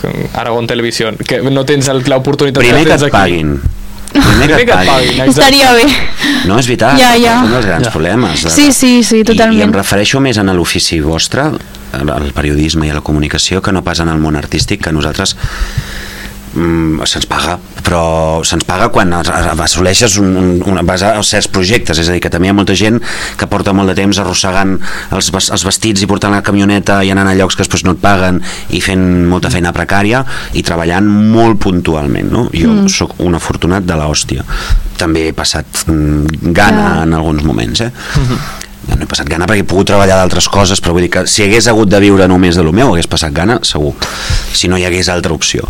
[0.00, 3.10] que- Aragó en televisió, que no tens l'oportunitat Primer que et aquí.
[3.10, 3.60] paguin.
[4.12, 5.20] Primer que et paguin.
[5.20, 5.30] exacte.
[5.30, 5.82] Estaria bé.
[6.46, 7.36] No, és veritat, Ja, ja.
[7.38, 7.90] és un dels grans Ja.
[7.92, 8.42] problemes.
[8.44, 9.62] de- Sí, sí, sí, I, I totalment.
[9.62, 13.82] em refereixo més en l'ofici vostre, al al periodisme i a la comunicació, que no
[13.84, 15.36] pas en el món artístic, que nosaltres
[16.56, 21.22] mm, se'ns paga, però se'ns paga quan as- as- assoleixes un, un, una base a
[21.22, 22.98] certs projectes, és a dir, que també hi ha molta gent
[23.36, 24.76] que porta molt de temps arrossegant
[25.14, 28.02] els, els vestits i portant la camioneta i anant a llocs que després no et
[28.02, 28.40] paguen
[28.74, 30.24] i fent molta feina precària
[30.56, 32.46] i treballant molt puntualment, no?
[32.54, 32.92] Jo mm.
[32.92, 34.44] sóc un afortunat de l'hòstia.
[34.96, 37.02] També he passat mm, gana Clar.
[37.06, 37.90] en alguns moments, eh?
[38.86, 41.24] Ja no he passat gana perquè he pogut treballar d'altres coses, però vull dir que
[41.26, 43.96] si hagués hagut de viure només de lo meu, hagués passat gana, segur,
[44.54, 45.66] si no hi hagués altra opció.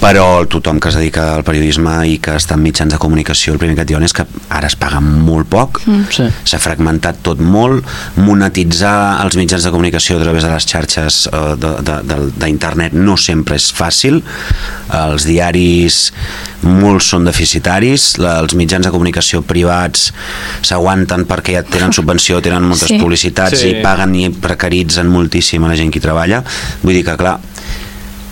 [0.00, 3.58] Però tothom que es dedica al periodisme i que està en mitjans de comunicació, el
[3.60, 6.06] primer que et diuen és que ara es paga molt poc, mm.
[6.16, 6.24] Sí.
[6.48, 7.84] s'ha fragmentat tot molt,
[8.16, 12.92] monetitzar els mitjans de comunicació a través de les xarxes eh, de- de- de- d'internet
[12.96, 14.22] no sempre és fàcil,
[14.90, 16.12] els diaris
[16.62, 20.10] molts són deficitaris, la, els mitjans de comunicació privats
[20.62, 22.98] s'aguanten perquè ja tenen subvenció, tenen moltes Sí.
[22.98, 23.68] publicitats Sí.
[23.76, 26.42] i paguen i precaritzen moltíssim a la gent que hi treballa,
[26.82, 27.38] vull dir que clar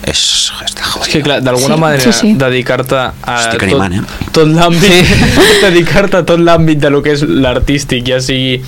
[0.09, 0.21] és,
[0.65, 1.11] està És jodido.
[1.13, 2.33] que, clar, d'alguna Sí, manera, sí, sí.
[2.39, 4.29] dedicar-te a Estic tot, animant, eh?
[4.35, 5.11] tot l'àmbit
[5.65, 8.61] dedicar-te a tot l'àmbit de lo que és l'artístic, ja sigui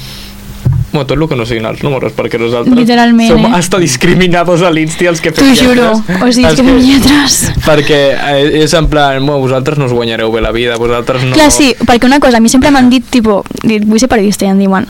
[0.91, 3.51] bueno, tot el que no siguin els números, perquè nosaltres Literalment, som eh?
[3.55, 5.85] hasta discriminados a l'Insti els que T'ho fem juro.
[5.95, 6.19] lletres.
[6.21, 7.37] O sigui, és Els que fem lletres.
[7.63, 11.31] Perquè eh, és en plan, bueno, vosaltres no us guanyareu bé la vida, vosaltres no...
[11.37, 14.43] Clar, sí, perquè una cosa, a mi sempre m'han dit, tipo, dit, vull ser periodista,
[14.43, 14.85] i em diuen,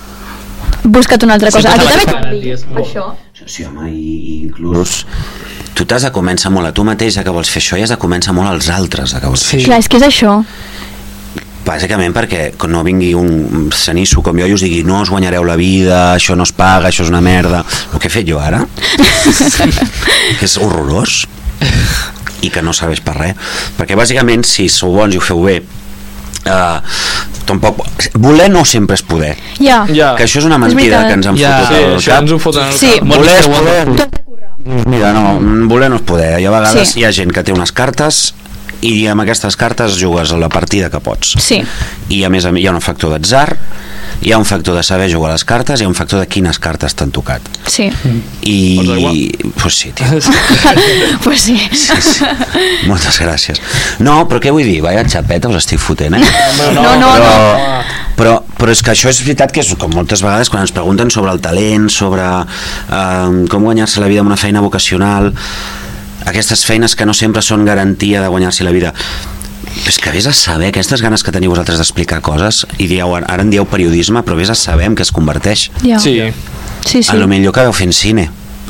[0.89, 1.75] busca't una altra cosa.
[1.75, 2.57] A tu també...
[2.81, 3.11] Això.
[3.45, 5.03] Sí, home, i, i inclús
[5.81, 7.89] tu t'has de començar molt a tu mateix a que vols fer això i has
[7.89, 9.65] de començar molt als altres a que vols fer Sí.
[9.65, 10.43] Clar, és que és això.
[11.65, 15.55] bàsicament perquè no vingui un cenisso com jo i us digui no us guanyareu la
[15.55, 17.63] vida, això no es paga, això és una merda.
[17.93, 18.63] El que he fet jo ara
[20.39, 21.25] que és horrorós
[22.41, 23.35] i que no serveix per res.
[23.77, 26.79] Perquè bàsicament si sou bons i ho feu bé eh,
[27.45, 27.85] tampoc...
[28.17, 29.35] Voler no sempre és poder.
[29.61, 29.83] Ja.
[29.93, 30.15] Ja.
[30.17, 31.07] Que això és una És mentida veritat.
[31.07, 31.53] que ens han Ja.
[31.61, 32.21] fotut Sí, al això cap.
[32.23, 32.91] ens ho foten al Sí.
[32.97, 33.07] cap.
[33.15, 33.85] Voler és poder.
[34.63, 36.39] Tot Mira, no, voler no és poder.
[36.41, 37.01] I a vegades Sí.
[37.01, 38.33] hi ha gent que té unes cartes
[38.81, 41.35] i amb aquestes cartes jugues a la partida que pots.
[41.39, 41.61] Sí.
[42.09, 43.57] I a més a més hi ha un factor d'atzar,
[44.21, 46.19] hi ha un factor de saber jugar a les cartes i hi ha un factor
[46.19, 47.41] de quines cartes t'han tocat.
[47.67, 47.89] Sí.
[48.41, 48.57] I...
[48.79, 49.13] Aigua?
[49.61, 50.05] Pues sí, tio.
[51.23, 51.57] pues sí.
[51.71, 52.25] Sí, sí.
[52.87, 53.61] Moltes gràcies.
[53.99, 54.81] No, però què vull dir?
[54.81, 56.25] Vaya xapeta us estic fotent, eh?
[56.57, 58.00] No, no, però, no.
[58.17, 61.09] Però, però és que això és veritat que és com moltes vegades quan ens pregunten
[61.13, 65.31] sobre el talent, sobre eh, com guanyar-se la vida amb una feina vocacional,
[66.25, 68.93] aquestes feines que no sempre són garantia de guanyar-se la vida.
[69.87, 73.41] És que vés a saber aquestes ganes que teniu vosaltres d'explicar coses i dieu, ara
[73.41, 75.69] en dieu periodisme, però vés a saber en què es converteix.
[75.85, 75.99] Ja.
[75.99, 76.19] Sí.
[76.85, 77.11] Sí, Sí.
[77.11, 78.23] A lo millor que veu fent cine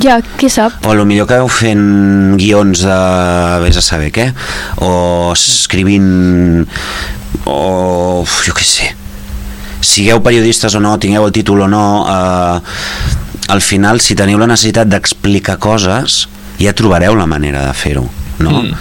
[0.03, 0.85] Ja, qui sap?
[0.85, 2.97] o a lo millor que veu fent guions de
[3.63, 4.25] vés a saber què
[4.83, 6.65] o escrivint
[7.45, 8.89] o jo què sé
[9.81, 12.61] sigueu periodistes o no, tingueu el títol o no eh,
[13.51, 16.27] al final si teniu la necessitat d'explicar coses
[16.61, 18.05] ja trobareu la manera de fer-ho
[18.39, 18.61] no?
[18.61, 18.73] Mm.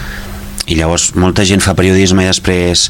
[0.71, 2.89] i llavors molta gent fa periodisme i després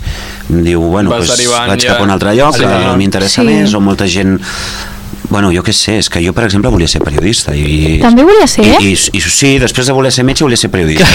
[0.50, 1.94] diu, bueno, Vas pues, vaig ja.
[1.94, 2.66] cap a un altre lloc Sí.
[2.66, 3.48] que no m'interessa Sí.
[3.48, 4.40] més o molta gent
[5.32, 7.54] Bueno, jo què sé, és que jo, per exemple, volia ser periodista.
[7.56, 8.66] I, També volia ser?
[8.68, 11.08] I, i, i sí, després de voler ser metge, volia ser periodista.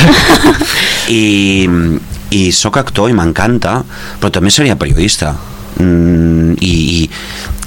[1.13, 1.77] I,
[2.33, 3.83] I sóc actor i m'encanta,
[4.17, 5.35] però també seria periodista.
[5.79, 7.11] Mm, i, i,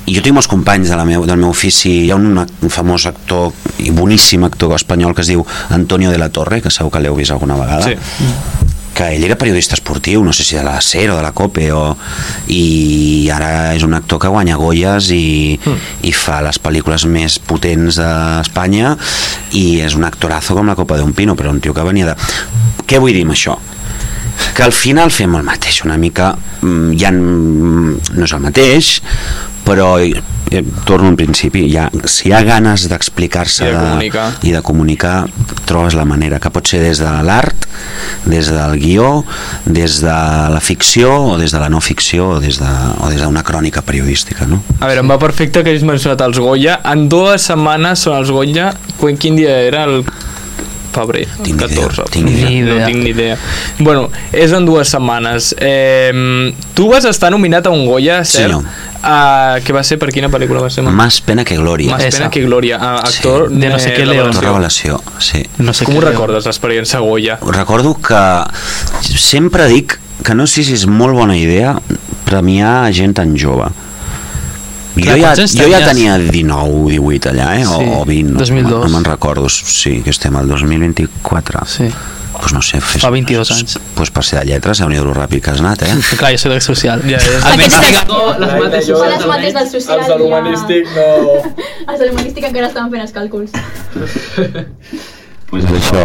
[0.10, 2.72] i jo tinc molts companys de la meu, del meu ofici hi ha un, un
[2.74, 3.52] famós actor
[3.86, 5.45] i boníssim actor espanyol que es diu
[5.76, 7.95] Antonio de la Torre que segur que l'heu vist alguna vegada Sí.
[9.00, 11.69] que ell era periodista esportiu, no sé si de la SER o de la COPE,
[11.72, 11.95] o,
[12.52, 15.56] i ara és un actor que guanya Goyes i,
[16.04, 18.98] i fa les pel·lícules més potents d'Espanya
[19.56, 22.17] i és un actorazo com la Copa d'un Pino, però un tio que venia de...
[22.89, 23.56] Què vull dir amb això?
[24.56, 29.02] Que al final fem el mateix, una mica, mm, ja mm, no és el mateix,
[29.64, 34.28] però eh, torno al principi, ha, si hi ha ganes d'explicar-se I de comunicar.
[34.42, 35.16] i de comunicar
[35.70, 37.68] trobes la manera, que pot ser des de l'art
[38.26, 39.24] des del guió
[39.66, 40.10] des de
[40.56, 42.66] la ficció o des de la no ficció o des de-
[43.00, 44.64] o des d'una crònica periodística no?
[44.80, 46.80] A veure, em va perfecte que hagis mencionat els Goya.
[46.84, 48.74] En dues setmanes són els Goya.
[49.20, 49.84] Quin dia era?
[49.86, 50.04] El
[50.93, 52.04] febrer, Tinc ni idea, 14.
[52.12, 52.73] tinc ni idea.
[52.80, 53.38] No tinc ni idea.
[53.80, 55.54] Bueno, és en dues setmanes.
[55.60, 58.49] Eh, tu vas estar nominat a un Goya, cert?
[58.49, 58.63] Senyor.
[58.99, 60.84] Uh, que va ser per quina pel·lícula va ser?
[60.84, 62.75] Más pena que gloria Más pena que Gloria.
[62.75, 64.23] Uh, actor Sí, de no sé què revelació.
[64.25, 64.43] León.
[64.43, 67.38] Revelació, sí No sé Com ho recordes, l'experiència Goya?
[67.47, 68.19] recordo que
[69.15, 71.78] sempre dic que no sé si és molt bona idea
[72.28, 73.69] premiar gent tan jove
[74.95, 77.65] Clar, jo, ja, jo ja tenia 19, 18 allà, eh?
[77.65, 78.86] Sí, o, o 20, no, 2002.
[78.86, 79.49] no me'n recordo.
[79.49, 81.65] Sí, que estem al 2024.
[81.65, 81.89] Sí.
[82.39, 83.78] Pues no sé, fes, Fa 22 anys.
[83.95, 85.95] Pues per ser de lletres, déu nhi lo ràpid que has anat, eh?
[86.19, 87.02] Clar, jo soc de social.
[87.04, 87.39] Ja, ja.
[87.52, 89.99] Almenys Aquesta- digue- No, les mates Són socials les mates del social.
[90.04, 91.08] Els de l'humanístic no...
[91.89, 93.52] Els de l'humanístic encara estaven fent els càlculs.
[95.50, 96.04] Pues això,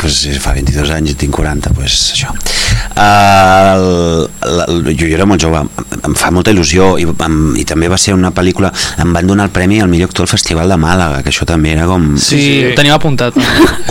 [0.00, 2.30] pues, si fa 22 anys i tinc 40, pues això.
[2.96, 7.36] Uh, el, el, jo, jo era molt jove, em, em fa molta il·lusió i, em,
[7.60, 8.70] i també va ser una pel·lícula,
[9.02, 11.74] em van donar el premi al millor actor al Festival de Màlaga, que això també
[11.74, 12.14] era com...
[12.16, 12.54] Sí, sí.
[12.70, 13.36] ho tenim apuntat.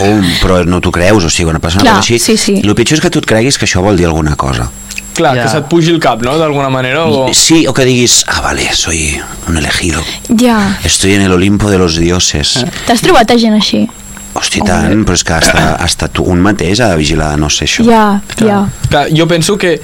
[0.02, 2.18] Oh, però no t'ho creus, o sigui, una Clar, cosa així...
[2.18, 2.56] sí, sí.
[2.64, 4.66] El pitjor és que tu et creguis que això vol dir alguna cosa.
[5.16, 5.44] Clar, Ja.
[5.46, 7.30] que se't pugi el cap, no?, d'alguna manera, o...
[7.32, 9.14] Sí, o que diguis, ah, vale, soy
[9.48, 10.02] un elegido,
[10.42, 10.58] Ja.
[10.84, 12.58] estoy en el Olimpo de los dioses.
[12.86, 13.86] T'has trobat a gent així?
[14.36, 17.64] Hosti, tant, però és que hasta, hasta tu un mateix ha de vigilar, no sé,
[17.68, 17.86] això.
[17.88, 18.64] Ja, ja.
[18.90, 19.78] Clar, jo penso que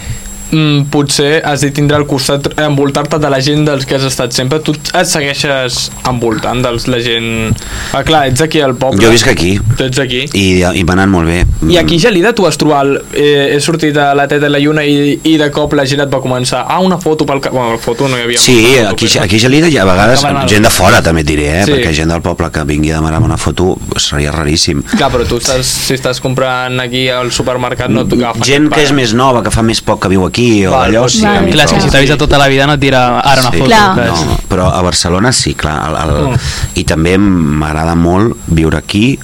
[0.53, 4.33] mm, potser has de tindre al costat envoltar-te de la gent dels que has estat
[4.37, 7.57] sempre tu et segueixes envoltant dels la gent
[7.93, 10.97] ah, clar, ets aquí al poble Jo visc aquí tu ets aquí i, i m'ha
[10.99, 11.41] anat molt bé.
[11.73, 14.61] i aquí a Gelida tu has trobat eh, he sortit a la teta i la
[14.63, 17.79] lluna i, i de cop la gent et va començar ah, una foto pel bueno,
[17.79, 20.25] foto no hi havia Sí, foto, aquí, però- aquí a Gelida hi ha a vegades
[20.25, 21.65] al- gent de fora també et diré, eh?
[21.67, 21.73] Sí.
[21.77, 24.83] perquè gent del poble que vingui a demanar una foto seria raríssim.
[24.97, 28.81] clar, però tu estàs, si estàs comprant aquí al supermercat no t'ho agafen Gent que
[28.83, 28.97] és paguen.
[29.03, 31.53] més nova, que fa més poc que viu aquí o Val, allò, doncs sí, mi
[31.55, 33.59] Clar, és que si t'ha vist tota la vida no et dirà ara una Sí.
[33.59, 33.71] foto.
[33.71, 34.09] Clar.
[34.13, 35.77] No, però a Barcelona sí, clar.
[35.89, 36.39] El, el, Mm.
[36.81, 39.19] I també m'agrada molt viure aquí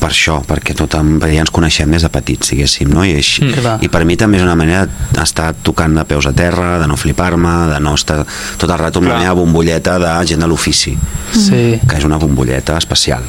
[0.00, 3.04] per això, perquè tothom, perquè ja ens coneixem des de petits, diguéssim, no?
[3.04, 3.78] I, així, Mm.
[3.84, 6.96] I per mi també és una manera d'estar tocant de peus a terra, de no
[6.96, 8.24] flipar-me, de no estar
[8.58, 9.22] tot el rato amb la Clar.
[9.22, 10.96] meva bombolleta de gent de l'ofici,
[11.32, 11.78] Sí.
[11.88, 13.22] que és una bombolleta especial.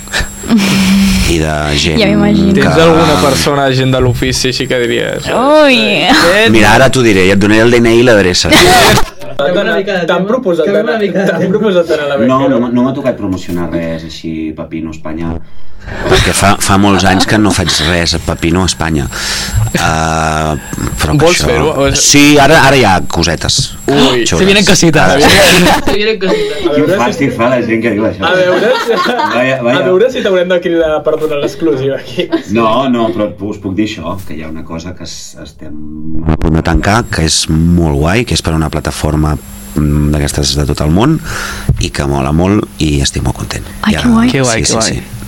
[1.29, 1.99] I de gent...
[1.99, 2.53] Ja m'imagino.
[2.53, 5.29] Tens que- alguna persona, gent de l'ofici, així que diries...
[5.31, 6.03] Ui!
[6.51, 8.49] Mira, ara t'ho diré, i et donaré el DNI i l'adreça.
[9.41, 10.67] T'han proposat
[11.49, 15.31] proposat d'anar a la No, beca, no, no m'ha tocat promocionar res així, Pepino Espanya,
[16.07, 19.07] perquè fa, fa molts anys que no faig res a Pepino Espanya.
[19.71, 20.57] Uh,
[20.99, 21.47] però que Vols això...
[21.47, 21.85] fer-ho?
[21.97, 23.59] Sí, ara, ara hi ha cosetes.
[23.87, 24.33] Ui, Xules.
[24.35, 25.15] Se vienen cositas.
[25.15, 26.65] Ara- Te vienen cositas.
[26.67, 28.25] A veure, si, fa la gent que diu això.
[28.27, 28.73] a veure,
[29.35, 29.77] Vaya, vaya.
[29.79, 32.27] a veure si t'haurem de cridar per donar l'exclusiva aquí.
[32.55, 36.27] No, no, però us puc dir això, que hi ha una cosa que es, estem
[36.27, 40.53] a punt de tancar, que és molt guai, que és per una plataforma mm, d'aquestes
[40.59, 41.17] de tot el món
[41.81, 43.65] i que mola molt i estic molt content.
[43.87, 44.29] Ai, que guai.
[44.35, 44.91] Que guai, sí, que sí, guai.
[44.91, 45.01] Sí.
[45.01, 45.20] Que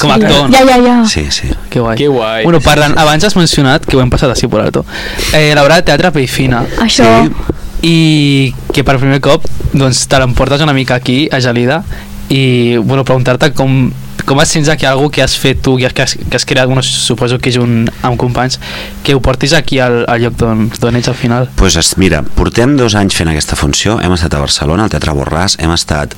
[0.00, 0.52] Com a actor, no?
[0.52, 0.96] Ja, ja, ja.
[1.08, 1.48] sí, sí.
[1.70, 1.96] Que guai.
[1.96, 2.42] Que guai.
[2.44, 4.84] Bueno, parlant, abans has mencionat, que ho hem passat així per alto,
[5.32, 7.08] eh, l'obra de teatre Pellfina, Això...
[7.24, 7.56] Sí.
[7.88, 11.80] i que per primer cop doncs, te l'emportes una mica aquí, a Gelida,
[12.28, 13.88] i bueno, preguntar-te com,
[14.28, 16.44] com et sents aquí algú que has fet tu, que has, que has, que has
[16.46, 18.60] creat, bueno, suposo que junt amb companys,
[19.02, 21.48] que ho portis aquí al, al lloc d'on ets al final.
[21.56, 25.16] pues es, mira, portem dos anys fent aquesta funció, hem estat a Barcelona, al Teatre
[25.16, 26.14] Borràs, hem estat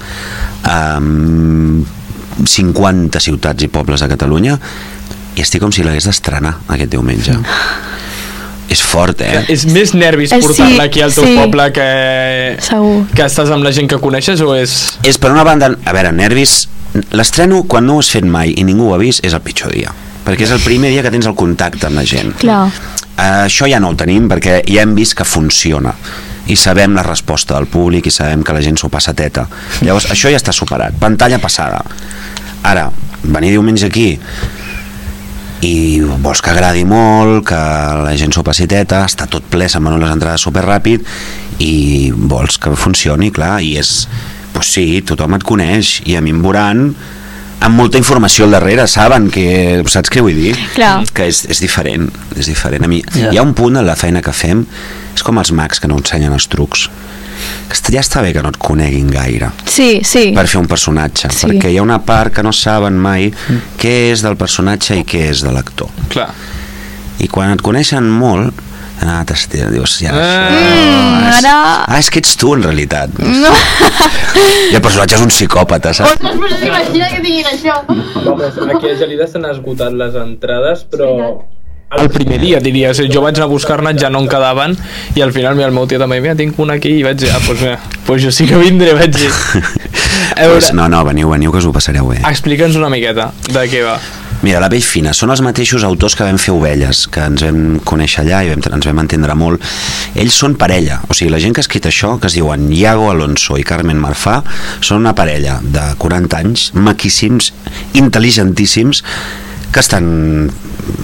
[0.67, 1.85] um,
[2.45, 4.59] 50 ciutats i pobles de Catalunya
[5.37, 7.37] i estic com si l'hagués d'estrenar aquest diumenge.
[8.73, 9.43] És fort, eh?
[9.53, 11.35] És més nervis Eh, portar-la sí, aquí al teu sí.
[11.37, 11.89] poble que,
[12.65, 13.03] Segur.
[13.13, 14.77] que estàs amb la gent que coneixes o és...
[15.05, 16.69] És per una banda, a veure, nervis,
[17.13, 19.75] l'estreno quan no ho has fet mai i ningú ho ha vist és el pitjor
[19.77, 19.93] dia,
[20.25, 22.33] perquè és el primer dia que tens el contacte amb la gent.
[22.41, 22.65] Clar.
[23.13, 25.93] Uh, això ja no ho tenim perquè ja hem vist que funciona
[26.51, 29.47] i sabem la resposta del públic i sabem que la gent s'ho passa teta.
[29.83, 31.83] Llavors això ja està superat, pantalla passada.
[32.67, 32.89] Ara,
[33.23, 34.09] venir diumenge aquí
[35.63, 37.59] i vols que agradi molt que
[38.03, 41.07] la gent s'ho passi teta està tot ple, se'n van les entrades superràpid
[41.63, 44.09] i vols que funcioni clar, i és,
[44.55, 46.89] pues sí, tothom et coneix i a mi em veuran
[47.63, 50.55] amb molta informació al darrere, saben que saps què vull dir?
[50.75, 51.05] Clar.
[51.15, 52.85] que és, és diferent, és diferent.
[52.85, 53.31] A mi, Ja.
[53.33, 54.65] Hi ha un punt en la feina que fem,
[55.15, 56.89] és com els mags que no ensenyen els trucs,
[57.93, 60.31] ja està bé que no et coneguin gaire Sí, sí.
[60.35, 61.47] per fer un personatge, Sí.
[61.47, 63.33] perquè hi ha una part que no saben mai
[63.79, 65.89] què és del personatge i què és de l'actor.
[66.09, 66.29] Clar.
[67.19, 68.55] I quan et coneixen molt,
[69.05, 70.51] ah, t'estia, dius, ja, Ah.
[70.53, 71.55] Mm, és, ara...
[71.87, 73.11] ah, és que ets tu en realitat.
[73.43, 73.53] No.
[74.73, 76.15] I el personatge és un psicòpata, saps?
[76.17, 77.75] Ostres, però t'imagina que diguin això.
[78.23, 81.11] Home, aquí a Gelida s'han esgotat les entrades, però
[82.01, 84.77] el primer dia, diries, jo vaig anar a buscar-ne, ja no en quedaven,
[85.15, 87.31] i al final mira, el meu tio també, mira, tinc una aquí, i vaig dir,
[87.35, 89.31] ah, doncs mira, doncs jo sí que vindré, vaig dir.
[90.37, 92.21] A veure, Pues, no, no, veniu, veniu, que us ho passareu bé.
[92.29, 93.99] explica'ns una miqueta de què va.
[94.43, 97.77] Mira, la Pell Fina són els mateixos autors que vam fer Ovelles, que ens vam
[97.87, 99.63] conèixer allà i vam, ens vam entendre molt.
[100.19, 103.07] Ells són parella, o sigui, la gent que ha escrit això, que es diuen Iago
[103.13, 104.41] Alonso i Carmen Marfà,
[104.81, 107.53] són una parella de 40 anys, maquíssims,
[107.95, 109.05] intel·ligentíssims,
[109.73, 110.51] que estan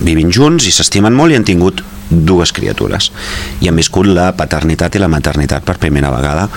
[0.05, 3.11] vivint junts i s'estimen molt i han tingut dues criatures.
[3.61, 6.49] I han viscut la paternitat i la maternitat per primera vegada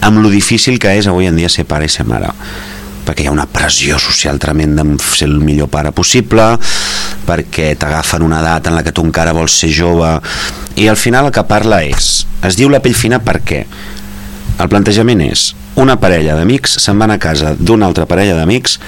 [0.00, 2.32] amb lo difícil que és avui en dia ser pare i ser mare
[3.04, 6.44] perquè hi ha una pressió social tremenda en ser el millor pare possible
[7.26, 10.12] perquè t'agafen una edat en la que tu encara vols ser jove
[10.80, 12.10] i al final el que parla és
[12.46, 13.64] es diu la pell fina per què?
[14.60, 18.78] el plantejament és una parella d'amics se'n van a casa d'una altra parella d'amics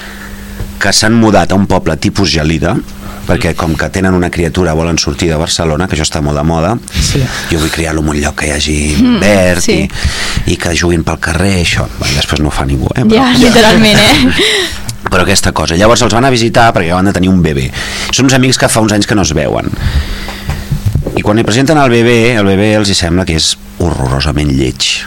[0.83, 2.75] que s'han mudat a un poble tipus Gelida
[3.23, 6.43] perquè com que tenen una criatura volen sortir de Barcelona, que això està molt de
[6.43, 7.23] moda Sí.
[7.51, 8.77] jo vull criar-lo en un lloc que hi hagi
[9.21, 9.79] verd sí.
[9.87, 13.07] i, i que juguin pel carrer això, bueno, després no ho fa ningú eh?
[13.15, 14.71] Ja, literalment, eh?
[15.13, 15.77] però aquesta cosa.
[15.77, 17.67] Llavors els van a visitar perquè van de tenir un bebè.
[18.09, 19.69] Són uns amics que fa uns anys que no es veuen.
[21.13, 23.51] I quan li presenten el bebè, el bebè els hi sembla que és
[23.83, 25.03] horrorosament lleig.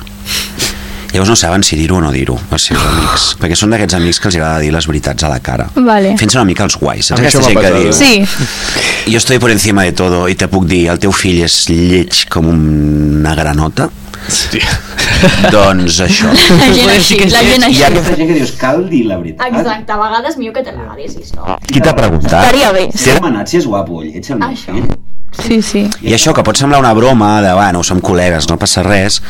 [1.16, 4.18] Llavors no saben si dir-ho o no dir-ho als seus amics, perquè són d'aquests amics
[4.20, 5.70] que els agrada dir les veritats a la cara.
[5.74, 6.10] Vale.
[6.20, 7.08] Fent-se una mica els guais.
[7.08, 7.88] Saps aquesta gent que diu...
[7.88, 8.04] passat.
[8.04, 11.56] Sí, Jo estoy por encima de todo i te puc dir, el teu fill és
[11.70, 13.88] lleig com una granota?
[14.26, 14.68] Hòstia.
[15.54, 16.28] doncs això.
[16.34, 17.82] la gent així, la gent Hi així.
[17.84, 19.46] ha aquesta gent que dius, cal dir la veritat.
[19.54, 21.56] Exacte, a vegades millor que te l'agradessis, no?
[21.64, 22.42] Qui t'ha preguntat?
[22.42, 22.88] Estaria bé.
[22.92, 24.74] T'he demanat si és guapo o lleig el meu Això.
[24.74, 24.90] fill?
[25.36, 25.84] Sí, sí.
[26.02, 29.20] I això, que pot semblar una broma de, bueno, som col·legues, no passa res,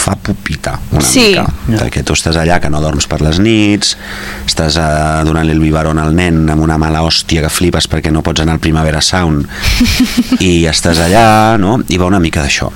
[0.00, 1.28] fa pupita una Sí.
[1.34, 1.44] mica.
[1.84, 3.96] Perquè tu estàs allà que no dorms per les nits,
[4.48, 8.22] estàs uh, donant-li el biberon al nen amb una mala hòstia que flipes perquè no
[8.24, 9.44] pots anar al Primavera Sound
[10.40, 11.78] i estàs allà, no?
[11.88, 12.70] I va una mica d'això.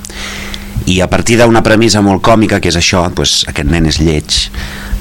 [0.87, 4.35] I a partir d'una premissa molt còmica, que és això, doncs, aquest nen és lleig,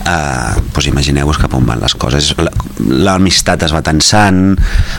[0.06, 2.34] eh, doncs imagineu-vos cap on van les coses.
[2.38, 2.52] La-
[3.08, 4.58] L'amistat es va tensant,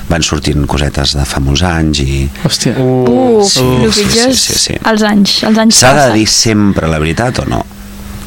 [0.08, 2.74] van sortint cosetes de fa molts anys i Hòstia.
[2.78, 4.74] Uh, Sí, el sí, pitjor és sí, sí, sí.
[4.88, 7.64] els anys, els anys S'ha de dir sempre la veritat o no?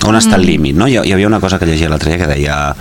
[0.05, 0.45] On està el Mm.
[0.51, 0.87] límit, no?
[0.87, 2.75] Hi, hi havia una cosa que llegia l'altre dia que deia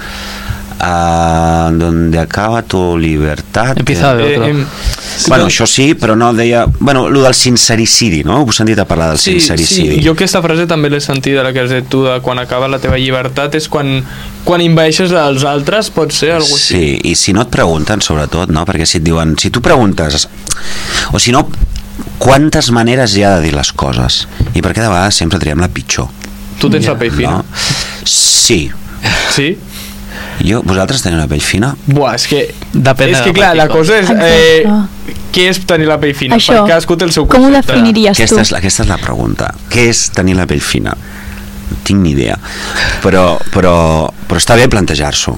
[0.81, 4.47] uh, donde acaba tu libertad Empieza de Eh, otro.
[4.49, 4.66] em,
[5.29, 6.66] Bueno, això sí, però no deia...
[6.79, 8.43] Bueno, el del sincericidi, no?
[8.43, 9.95] Heu sentit a parlar del Sí, sincericidi?
[9.97, 12.68] sí, jo aquesta frase també l'he sentida, la que has dit tu, de quan acaba
[12.68, 14.03] la teva llibertat, és quan,
[14.45, 16.74] quan inveixes als altres, pot ser algú així.
[16.74, 18.66] Sí, i si no et pregunten, sobretot, no?
[18.68, 19.37] Perquè si et diuen...
[19.41, 20.29] Si tu preguntes...
[21.12, 21.49] O si no,
[22.18, 24.27] quantes maneres hi ha de dir les coses?
[24.53, 26.09] I per què de vegades sempre triem la pitjor?
[26.61, 27.39] Tu tens la pell fina.
[27.39, 27.45] No?
[28.05, 28.70] Sí.
[29.33, 29.57] Sí?
[30.45, 31.72] Jo, vosaltres teniu la pell fina?
[31.87, 32.43] Buah, és que...
[32.74, 34.11] Depèn és que la clar, la cosa és...
[34.11, 36.37] Eh, què és tenir la pell fina?
[36.37, 37.72] Això, Per cadascú té el seu com ho concepte.
[37.72, 38.22] definiries tu?
[38.22, 39.51] Aquesta és, la- aquesta és la pregunta.
[39.72, 40.93] Què és tenir la pell fina?
[41.70, 42.37] No tinc ni idea.
[43.03, 43.74] Però, però,
[44.28, 45.37] però està bé plantejar-s'ho.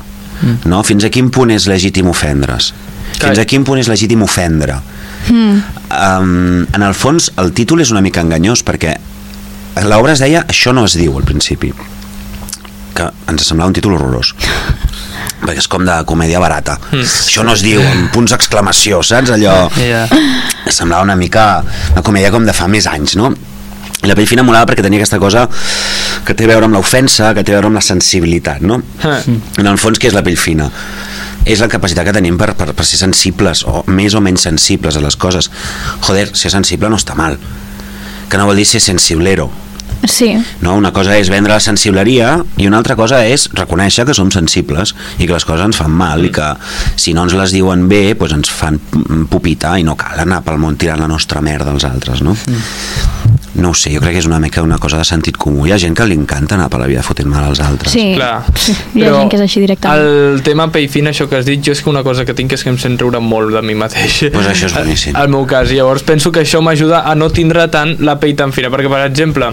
[0.70, 0.82] No?
[0.86, 2.72] Fins a quin punt és legítim ofendre's?
[3.18, 3.30] Clar.
[3.32, 4.76] Fins a quin punt és legítim ofendre?
[5.28, 5.62] Mm.
[5.90, 8.94] Um, en el fons, el títol és una mica enganyós perquè
[9.88, 11.72] l'obra es deia Això no es diu al principi
[12.94, 14.32] que ens semblava un títol horrorós
[15.42, 17.02] perquè és com de comèdia barata Mm.
[17.04, 19.68] això no es diu, amb punts d'exclamació saps allò?
[19.78, 20.08] Yeah.
[20.70, 21.62] semblava una mica
[21.92, 23.32] una comèdia com de fa més anys no?
[24.02, 25.48] I la pell fina molava perquè tenia aquesta cosa
[26.24, 28.76] que té a veure amb l'ofensa, que té a veure amb la sensibilitat, no?
[29.02, 29.16] Ah.
[29.58, 30.68] En el fons, què és la pell fina?
[31.48, 34.94] És la capacitat que tenim per, per, per ser sensibles, o més o menys sensibles
[34.94, 35.48] a les coses.
[36.06, 37.38] Joder, ser sensible no està mal.
[38.28, 39.48] Que no vol dir ser sensiblero.
[40.04, 40.76] Sí, No?
[40.78, 44.94] Una cosa és vendre la sensibleria i una altra cosa és reconèixer que som sensibles
[45.18, 46.52] i que les coses ens fan mal i que
[46.96, 48.78] si no ens les diuen bé doncs ens fan
[49.30, 52.36] pupitar i no cal anar pel món tirant la nostra merda als altres no?
[53.58, 55.72] no ho sé, jo crec que és una mica una cosa de sentit comú hi
[55.74, 58.12] ha gent que li encanta anar per la vida fotent mal als altres sí.
[58.14, 58.44] Clar.
[58.54, 58.74] sí.
[58.94, 60.04] Hi ha Però gent que és així directament.
[60.04, 62.54] El tema pell fina, això que has dit, jo és que una cosa que tinc
[62.56, 64.20] és que em sent riure molt de mi mateix.
[64.34, 65.16] Pues això és boníssim.
[65.18, 65.72] Al meu cas.
[65.72, 68.90] I llavors penso que això m'ajuda a no tindre tant la pell tan fina, perquè,
[68.90, 69.52] per exemple,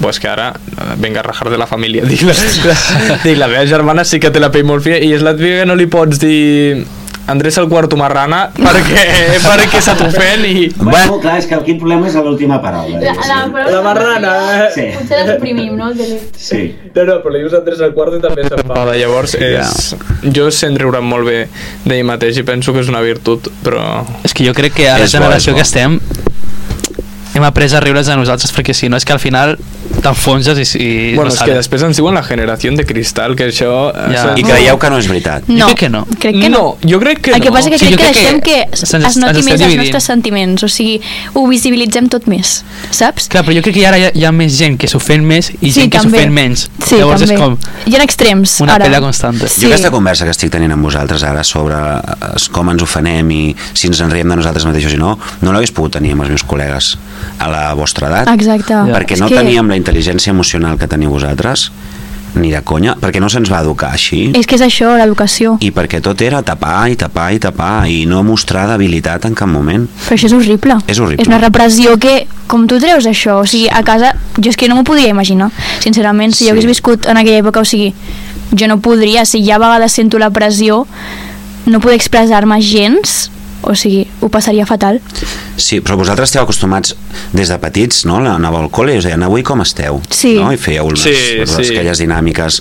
[0.00, 3.48] pues que ara, eh, venga a rajar de la família, dic la, la, dic, la
[3.48, 5.78] meva germana sí que té la pell molt fina i és la típica que no
[5.78, 6.84] li pots dir
[7.26, 9.04] Andrés el quarto marrana perquè,
[9.46, 10.66] perquè se t'ofèn i...
[10.76, 12.98] Bueno, clar, és que quin problema és l'última paraula.
[13.00, 14.66] La, la, paraula La marrana, eh?
[14.74, 14.84] Sí.
[14.92, 15.88] Potser la suprimim, no?
[15.88, 16.60] El Sí.
[16.92, 18.98] No, no, però li dius Andrés al quarto i també s'enfada.
[19.00, 19.94] Llavors, és...
[20.36, 21.38] jo sent riure molt bé
[21.86, 24.02] de mi mateix i penso que és una virtut, però...
[24.20, 25.96] És que jo crec que a la generació que estem
[27.34, 29.56] hem après a riure's de nosaltres perquè si no és que al final
[30.04, 33.48] t'enfonses i, i Bueno, no és que després ens diuen la generació de cristal, que
[33.50, 33.70] això...
[33.94, 34.08] Ja.
[34.10, 36.04] això- i creieu que no és veritat No, crec que no.
[36.18, 36.58] Crec que no.
[36.58, 37.56] no, jo crec que El que no.
[37.56, 39.60] passa que Sí, crec jo que crec que deixem que se'ns- es noti ens més
[39.60, 41.00] els nostres sentiments, o sigui,
[41.34, 43.28] ho visibilitzem tot més, saps?
[43.32, 45.50] Clar, però jo crec que ara hi ha, hi ha més gent que s'ofèn més
[45.60, 46.68] i gent que s'ofèn menys.
[46.84, 47.34] Sí, Llavors també.
[47.34, 48.84] és com Hi ha extrems, una ara.
[48.86, 49.48] pelea constante.
[49.48, 49.62] Sí.
[49.62, 53.42] Jo aquesta conversa que estic tenint amb vosaltres ara sobre eh, com ens ofenem i
[53.72, 56.30] si ens en riem de nosaltres mateixos i no, no l'hagués pogut tenir amb els
[56.34, 56.94] meus col·legues
[57.38, 58.28] a la vostra edat.
[58.34, 58.74] Exacte.
[58.74, 61.70] Perquè És no que teníem la intel·ligència emocional que teniu vosaltres,
[62.34, 64.32] ni de conya, perquè no se'ns va educar així.
[64.34, 65.52] És que és això, l'educació.
[65.62, 69.46] I perquè tot era tapar i tapar i tapar i no mostrar debilitat en cap
[69.48, 69.86] moment.
[70.08, 70.80] Però això és horrible.
[70.90, 71.22] És horrible.
[71.22, 74.66] És una repressió que, com tu treus això, o sigui, a casa, jo és que
[74.68, 75.52] no m'ho podria imaginar,
[75.84, 76.50] sincerament, si Sí.
[76.50, 77.94] jo hagués viscut en aquella època, o sigui,
[78.50, 80.88] jo no podria, si ja a vegades sento la pressió,
[81.66, 83.30] no poder expressar-me gens,
[83.62, 85.00] o sigui, ho passaria fatal.
[85.56, 86.94] Sí, però vosaltres esteu acostumats
[87.32, 88.18] des de petits, no?
[88.18, 90.00] Anàveu al col·le i us deien avui com esteu?
[90.10, 90.34] Sí.
[90.38, 90.50] No?
[90.52, 91.68] I fèieu unes, Sí, unes sí.
[91.74, 92.60] aquelles dinàmiques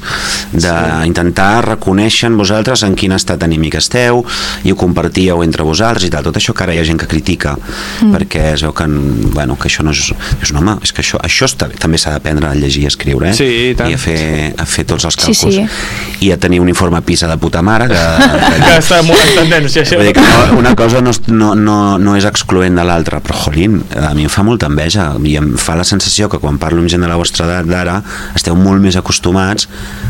[0.54, 4.24] d'intentar reconèixer en vosaltres en quin estat anímic esteu
[4.64, 6.24] i ho compartíeu entre vosaltres i tal.
[6.28, 8.12] Tot això que ara hi ha gent que critica mm.
[8.14, 8.88] perquè es veu que,
[9.34, 10.12] bueno, que això no és...
[10.40, 13.32] Dius, no, home, és que això, això està, també s'ha d'aprendre a llegir i escriure,
[13.32, 13.38] eh?
[13.38, 13.92] Sí, i tant.
[13.92, 14.20] I a fer,
[14.58, 15.60] a fer tots els Sí, càlculs.
[15.60, 16.26] sí.
[16.28, 18.02] I a tenir un informe PISA de puta mare que,
[18.64, 19.98] Que està molt en tendència, això.
[20.00, 23.22] Vull dir que no, una cosa no, no, no, no és excloent de de l'altre,
[23.24, 26.60] però jolín, a mi em fa molta enveja i em fa la sensació que quan
[26.62, 28.02] parlo amb gent de la vostra edat d'ara
[28.36, 29.70] esteu molt més acostumats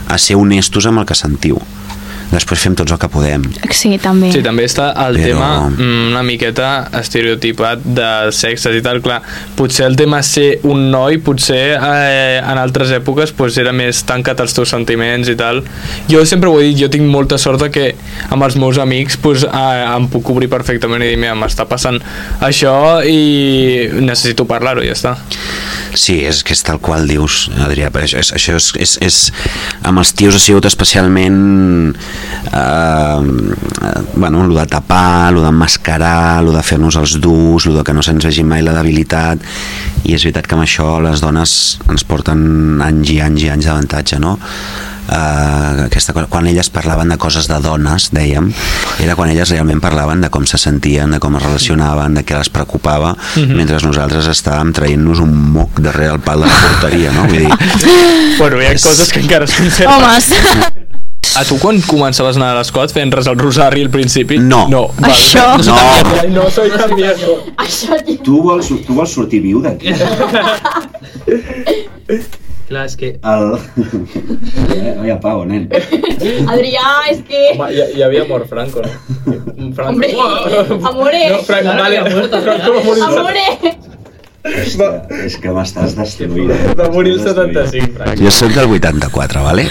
[0.10, 1.62] a ser honestos amb el que sentiu
[2.34, 4.32] després fem tots el que podem Sí, també.
[4.34, 9.22] Sí, també està el Però- tema mm, una miqueta estereotipat de sexes i tal, clar,
[9.58, 14.40] potser el tema ser un noi, potser eh, en altres èpoques pues, era més tancat
[14.44, 15.64] als teus sentiments i tal.
[16.10, 17.88] Jo sempre ho he dit, jo tinc molta sort de que
[18.30, 22.00] amb els meus amics pues, eh, em puc obrir perfectament i dir, mira, m'està passant
[22.42, 22.76] això
[23.06, 25.16] i necessito parlar-ho i ja està.
[25.94, 29.18] Sí, és que és tal qual dius, Adrià, però això, és, això és, és, és,
[29.86, 31.38] amb els tios ha sigut especialment
[31.94, 33.20] eh,
[34.16, 38.06] bueno, el de tapar, el d'emmascarar, el de fer-nos els durs, el de que no
[38.06, 39.44] se'ns vegi mai la debilitat,
[40.04, 41.54] i és veritat que amb això les dones
[41.90, 44.40] ens porten anys i anys i anys d'avantatge, no?
[45.04, 48.48] Uh, aquesta cosa, quan elles parlaven de coses de dones, dèiem,
[49.04, 52.38] era quan elles realment parlaven de com se sentien, de com es relacionaven, de què
[52.40, 53.12] les preocupava,
[53.52, 57.24] mentre nosaltres estàvem traient-nos un moc darrere el pal de la porteria, no?
[57.28, 57.52] Vull dir,
[58.40, 59.94] Bueno, hi ha coses que encara es conserven.
[59.94, 60.26] Homes,
[61.40, 64.38] A tu quan començaves a anar a l'escot fent res al rosari al principi?
[64.38, 64.68] No.
[64.70, 65.12] No, val.
[65.16, 65.46] Això.
[65.66, 65.76] no,
[66.20, 67.40] Ai, no soy tan viejo.
[67.64, 67.98] Això.
[68.24, 69.90] Tu vols, tu vols sortir viu d'aquí?
[72.68, 73.10] Clar, és que...
[73.22, 73.58] El...
[74.74, 75.68] Eh, Oye, Pau, nen.
[76.54, 77.42] Adrià, és que...
[77.54, 78.92] Home, hi, hi havia mort Franco, no?
[79.76, 79.90] Franco.
[79.92, 80.10] Hombre,
[80.90, 81.24] amore.
[81.30, 82.00] No, Franco, vale.
[82.32, 83.48] Franco va morir, Amore.
[84.44, 84.88] És que,
[85.24, 86.50] és que m'estàs destruint.
[86.52, 86.74] eh?
[86.76, 87.94] va morir el M'estàs destruint.
[87.94, 88.24] 75, Franco.
[88.26, 89.68] jo soc del 84, vale?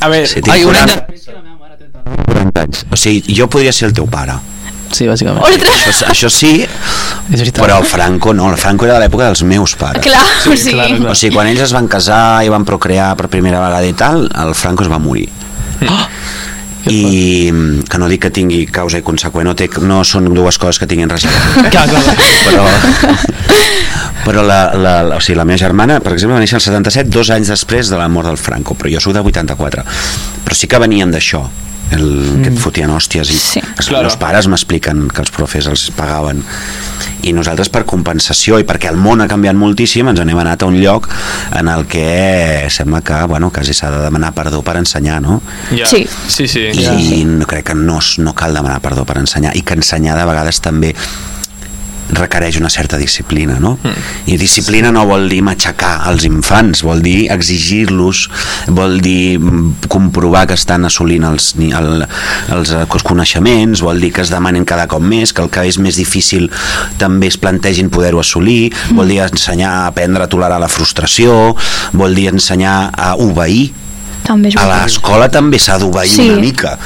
[0.00, 2.22] A veure, Sí, tinc Ai, un any 40, de...
[2.32, 2.84] 40 anys.
[2.92, 4.38] O sigui, jo podria ser el teu pare.
[4.94, 5.44] Sí, bàsicament.
[5.44, 6.52] Això, això sí,
[7.60, 8.48] però el Franco no.
[8.52, 10.02] El Franco era de l'època dels meus pares.
[10.04, 10.76] clar, sí, o sigui...
[10.78, 11.12] clar, clar.
[11.12, 14.26] O sigui, quan ells es van casar i van procrear per primera vegada i tal,
[14.32, 15.28] el Franco es va morir.
[16.88, 20.56] I mm, que no dic que tingui causa i conseqüent, no, té, no són dues
[20.62, 21.68] coses que tinguin res a veure.
[21.74, 22.16] Clar, clar.
[22.46, 22.64] però,
[24.24, 27.12] però la, la, la, o sigui, la meva germana, per exemple, va néixer el 77,
[27.12, 29.84] dos anys després de la mort del Franco, però jo soc del 84.
[30.46, 31.44] Però sí que venien d'això,
[31.92, 33.60] el, que et fotien hòsties i Sí.
[33.78, 34.08] els Claro.
[34.08, 36.42] meus pares m'expliquen que els profes els pagaven
[37.22, 40.66] i nosaltres per compensació i perquè el món ha canviat moltíssim ens n'hem anat a
[40.66, 41.08] un lloc
[41.58, 45.40] en el que sembla que bueno, quasi s'ha de demanar perdó per ensenyar no?
[45.76, 45.86] ja.
[45.86, 46.06] Sí.
[46.28, 46.68] Sí, sí.
[46.68, 50.24] i no, crec que no, no cal demanar perdó per ensenyar i que ensenyar de
[50.24, 50.94] vegades també
[52.14, 53.76] requereix una certa disciplina, no?
[53.82, 54.06] Mm.
[54.32, 58.24] I disciplina no vol dir matxacar els infants, vol dir exigir-los,
[58.74, 62.06] vol dir mm, comprovar que estan assolint els, el,
[62.54, 65.66] els, eh, els coneixements, vol dir que es demanen cada cop més, que el que
[65.68, 66.48] és més difícil
[67.00, 71.54] també es plantegin poder-ho assolir, vol dir ensenyar a aprendre a tolerar la frustració,
[71.92, 73.68] vol dir ensenyar a obeir,
[74.28, 76.28] També és a l'escola també s'ha d'obeir Sí.
[76.28, 76.76] una mica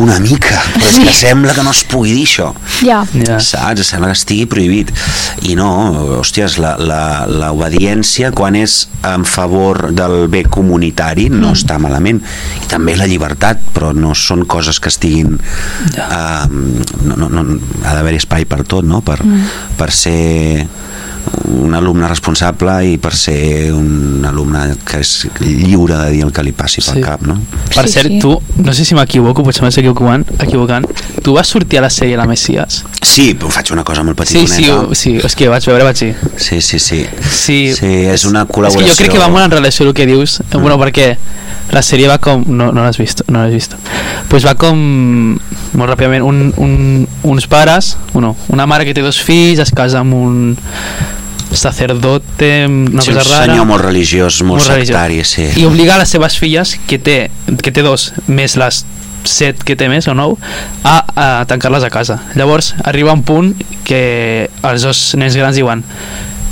[0.00, 2.50] una mica, però és que sembla que no es pugui dir això
[2.82, 3.02] Ja.
[3.12, 3.38] Ja.
[3.40, 3.84] saps?
[3.86, 4.90] Sembla que estigui prohibit
[5.44, 5.68] i no,
[6.20, 11.58] hòsties la- la- l'obediència quan és en favor del bé comunitari no Mm.
[11.58, 12.22] està malament
[12.62, 16.46] i també la llibertat, però no són coses que estiguin uh,
[17.04, 19.00] no, no, no, ha d'haver espai per tot no?
[19.04, 19.44] per, Mm.
[19.76, 20.66] per ser
[21.48, 26.42] un alumne responsable i per ser un alumne que és lliure de dir el que
[26.44, 27.02] li passi pel Sí.
[27.04, 27.38] cap no?
[27.74, 28.18] Per Sí, cert, sí.
[28.20, 30.86] tu, no sé si m'equivoco, potser m'estic equivocant, equivocant,
[31.22, 32.84] tu vas sortir a la sèrie La Messias?
[33.02, 35.84] Sí, però faig una cosa molt Sí, petitoneta sí, ho- sí, és que vaig veure,
[35.84, 36.14] vaig dir.
[36.36, 37.06] sí, sí, sí.
[37.30, 38.78] Sí, Sí, és una És col·laboració.
[38.84, 40.60] que jo crec que va molt en relació al que dius, mm.
[40.60, 41.16] bueno, perquè
[41.72, 42.44] la sèrie va com...
[42.46, 43.74] No, no l'has vist, no l'has vist.
[44.28, 45.38] Pues va com...
[45.74, 49.98] Molt ràpidament, un, un, uns pares, uno, una mare que té dos fills, es casa
[50.00, 50.56] amb un
[51.56, 53.46] sacerdote, una sí, cosa un rara.
[53.46, 54.88] senyor molt religiós, molt, Molt religiós.
[54.96, 55.48] sectari, sí.
[55.60, 57.30] I obliga a les seves filles, que té,
[57.62, 58.84] que té dos, més les
[59.24, 60.36] set que té més o nou,
[60.84, 62.18] a, a tancar-les a casa.
[62.36, 63.54] Llavors arriba un punt
[63.88, 65.84] que els dos nens grans diuen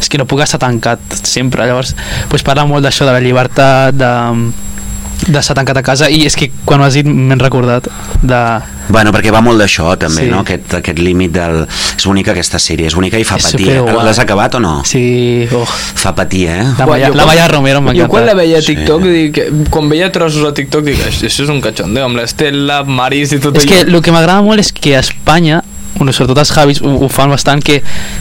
[0.01, 1.67] és que no puc estar tancat sempre.
[1.69, 1.95] Llavors
[2.33, 4.09] pues, parla molt d'això, de la llibertat, de
[5.29, 7.87] d'estar tancat a casa i és que quan ho has dit m'he recordat
[8.23, 8.39] de...
[8.93, 10.31] Bueno, perquè va molt d'això també, Sí.
[10.31, 10.41] no?
[10.43, 11.61] Aquest, aquest límit del...
[11.97, 13.69] És bonica aquesta sèrie, és bonica i fa És patir.
[13.71, 14.05] superguai.
[14.09, 14.73] L'has acabat o no?
[14.85, 15.63] Sí, oh.
[15.65, 16.65] Fa patir, eh?
[16.79, 18.09] La, Maya, jo la Maya Romero Jo m'encanta.
[18.11, 18.75] quan la veia a Sí.
[18.75, 23.33] TikTok, dic, quan veia trossos a TikTok, dic, això és un cachondeo, amb l'Estela, Maris
[23.33, 23.95] i tot És que allò.
[23.97, 25.63] el que m'agrada molt és que a Espanya,
[25.95, 27.81] bueno, sobretot els Javis ho, ho fan bastant, que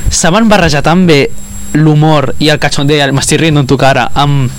[0.10, 1.32] saben barrejar tan bé
[1.74, 4.52] l'humor i el cachondeo, m'estic rient en tu cara, amb,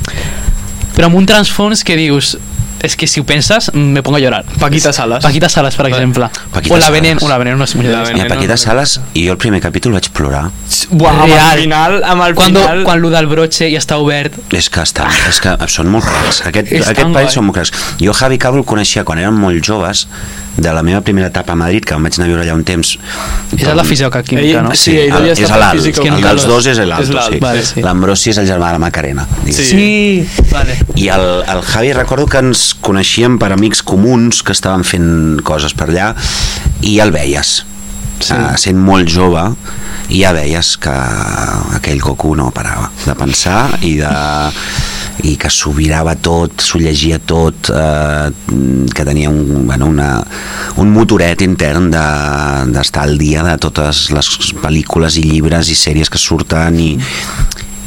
[0.97, 2.37] però amb un transfons que dius
[2.83, 4.45] és que si ho penses, me pongo a llorar.
[4.59, 5.23] Paquita Salas.
[5.23, 6.29] Paquita Salas, per exemple.
[6.51, 7.01] Paquita o la Salas.
[7.01, 8.29] Veneno, o la Veneno no Mira, Veneno.
[8.29, 10.49] Paquita Sales, i jo el primer capítol vaig plorar.
[10.91, 12.83] Buah, amb el final, amb el quan, final...
[12.85, 16.43] quan lo del broche ja està obert És que, estan, és que són molt cracs.
[16.51, 17.35] Aquest, És aquest país guai.
[17.35, 17.73] són molt cracs.
[18.03, 20.07] Jo Javi Cabo el coneixia quan érem molt joves,
[20.57, 22.65] de la meva primera etapa a Madrid, que em vaig anar a viure allà un
[22.69, 22.99] temps.
[23.57, 24.75] és a la fisicoquímica, Ell- no?
[24.77, 27.41] sí, ell el, és per l'alt, física el química, dels dos és l'alto, l'alt, sí.
[27.41, 27.81] vale, sí.
[27.85, 29.27] L'Ambrosi és el germà de la Macarena.
[29.47, 29.79] diguéssim.
[29.79, 30.47] Sí.
[30.53, 30.77] vale.
[30.97, 35.73] I el, el Javi recordo que ens coneixíem per amics comuns que estaven fent coses
[35.73, 36.13] per allà
[36.83, 37.63] i ja el veies
[38.23, 38.35] sí.
[38.37, 39.43] uh, sent molt jove
[40.13, 40.93] i ja veies que
[41.79, 44.13] aquell coco no parava de pensar i de
[45.23, 48.31] i que s'ho virava tot, s'ho llegia tot, eh,
[48.97, 50.09] que tenia un, bueno, una,
[50.83, 54.31] un motoret intern de- d'estar al dia de totes les
[54.65, 56.89] pel·lícules i llibres i sèries que surten i,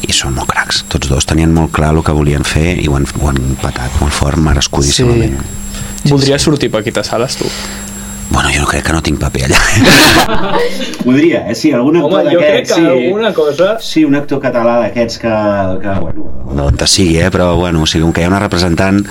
[0.05, 2.95] i són molt cracs, tots dos tenien molt clar el que volien fer i ho
[2.95, 6.11] han, ho han patat molt fort, merescudíssimament sí.
[6.13, 7.49] Voldria sortir per quitar sales, tu.
[8.29, 9.59] Bueno, jo no crec que no tinc paper allà
[11.05, 11.55] Podria, eh?
[11.55, 12.85] Sí, algun actor Home, jo crec d'aquests, que sí.
[13.07, 13.73] alguna cosa...
[13.79, 15.33] Sí, un actor català d'aquests que,
[15.83, 16.29] que, bueno...
[16.55, 17.29] d'on sigui, eh?
[17.33, 19.03] però bueno, o sigui, com que hi ha una representant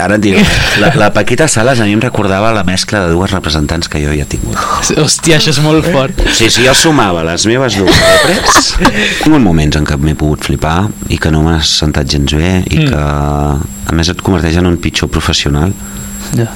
[0.00, 0.40] ara et diré,
[0.80, 4.08] la, la Paquita Sales a mi em recordava la mescla de dues representants que jo
[4.10, 4.56] havia tingut
[4.96, 6.22] Hòstia, això és molt fort.
[6.32, 8.70] Sí, sí, jo sumava les meves dues depres.
[8.80, 12.56] He tingut moments en què m'he pogut flipar i que no m'ha sentat gens bé
[12.70, 12.88] i Mm.
[12.90, 15.72] que a més et converteix en un pitjor professional
[16.34, 16.48] Ja.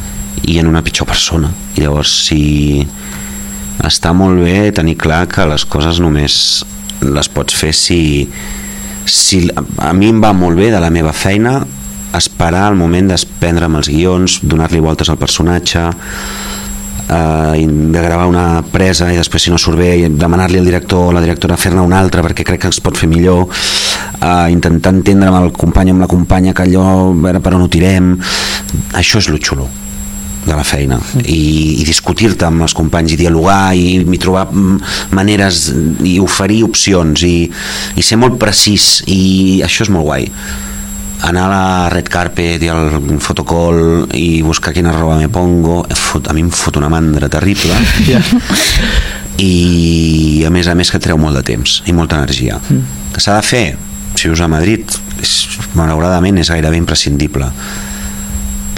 [0.49, 1.51] I en una pitjor persona.
[1.77, 2.41] I llavors, si
[3.85, 6.39] està molt bé tenir clar que les coses només
[7.05, 8.01] les pots fer si,
[9.07, 11.61] si a mi em va molt bé de la meva feina
[12.17, 15.85] esperar el moment desprendre'm els guions, donar-li voltes al personatge,
[17.09, 21.17] eh, de gravar una presa i després si no surt bé demanar-li al director o
[21.17, 25.31] la directora fer-ne una altra perquè crec que es pot fer millor eh, intentar entendre
[25.31, 28.17] amb el company o amb la companya que allò, a veure per on ho tirem
[28.99, 29.69] això és lo xulo
[30.49, 30.99] de la feina.
[31.23, 34.79] I, i discutir-te amb els companys i dialogar i, i trobar mm,
[35.17, 35.69] maneres
[36.07, 37.37] i oferir opcions i,
[37.95, 39.05] i ser molt precís.
[39.07, 40.29] I això és molt guai.
[41.29, 46.31] Anar a la red carpet i al fotocall i buscar quina roba me pongo fot,
[46.31, 47.77] a mi em fot una mandra terrible.
[48.09, 48.23] Ja.
[49.39, 52.57] i a més a més que treu molt de temps i molta energia.
[52.59, 53.13] Mm.
[53.15, 53.67] que s'ha de fer.
[54.19, 54.89] Si vius a Madrid
[55.23, 55.35] és,
[55.79, 57.51] malauradament és gairebé imprescindible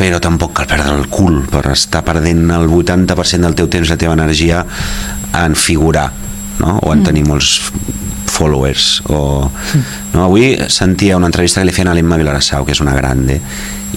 [0.01, 3.99] però tampoc cal perdre el cul per estar perdent el 80% del teu temps la
[4.01, 4.63] teva energia
[5.37, 6.07] en figurar
[6.63, 6.79] no?
[6.81, 7.59] o en tenir molts
[8.31, 9.51] followers o...
[10.15, 13.43] no, avui sentia una entrevista que li feien a l'Emma Vilarassau que és una grande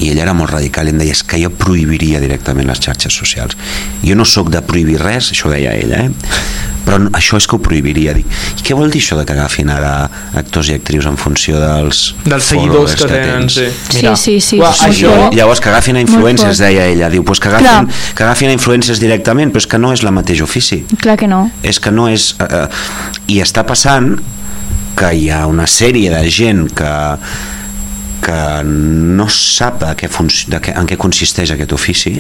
[0.02, 3.14] i ella era molt radical i em deia és que jo prohibiria directament les xarxes
[3.14, 3.58] socials
[4.04, 6.12] jo no sóc de prohibir res això ho deia ella eh?
[6.84, 8.26] però no- això és que ho prohibiria Dic,
[8.60, 12.02] i què vol dir això de que agafin ara actors i actrius en funció dels
[12.26, 13.68] Dels seguidors followers que tenen, sí.
[13.94, 14.16] Mira.
[14.18, 14.60] sí, sí, sí.
[14.60, 15.30] Uah, molt això-.
[15.38, 16.68] Llavors que agafin a influencers, fort.
[16.68, 18.12] deia ella, diu, pues que agafin, Clar.
[18.18, 20.82] que agafin a influencers directament, però és que no és la mateix ofici.
[21.00, 21.46] Clar que no.
[21.64, 22.34] És que no és...
[22.44, 22.68] Eh, eh,
[23.32, 24.18] I està passant
[25.00, 26.92] que hi ha una sèrie de gent que
[28.24, 32.16] que no sap de què de què, en què consisteix aquest ofici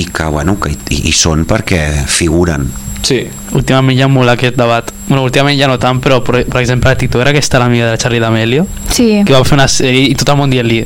[0.00, 2.70] i que, bueno, que hi, hi són perquè figuren
[3.02, 3.22] Sí.
[3.56, 4.90] Últimament hi ha molt aquest debat.
[5.08, 7.98] Bueno, últimament ja no tant, però per, per exemple la TikToker aquesta, l'amiga de la
[7.98, 9.22] Charlie D'Amelio, Sí.
[9.26, 10.82] que va fer una sèrie i tot el món dient-li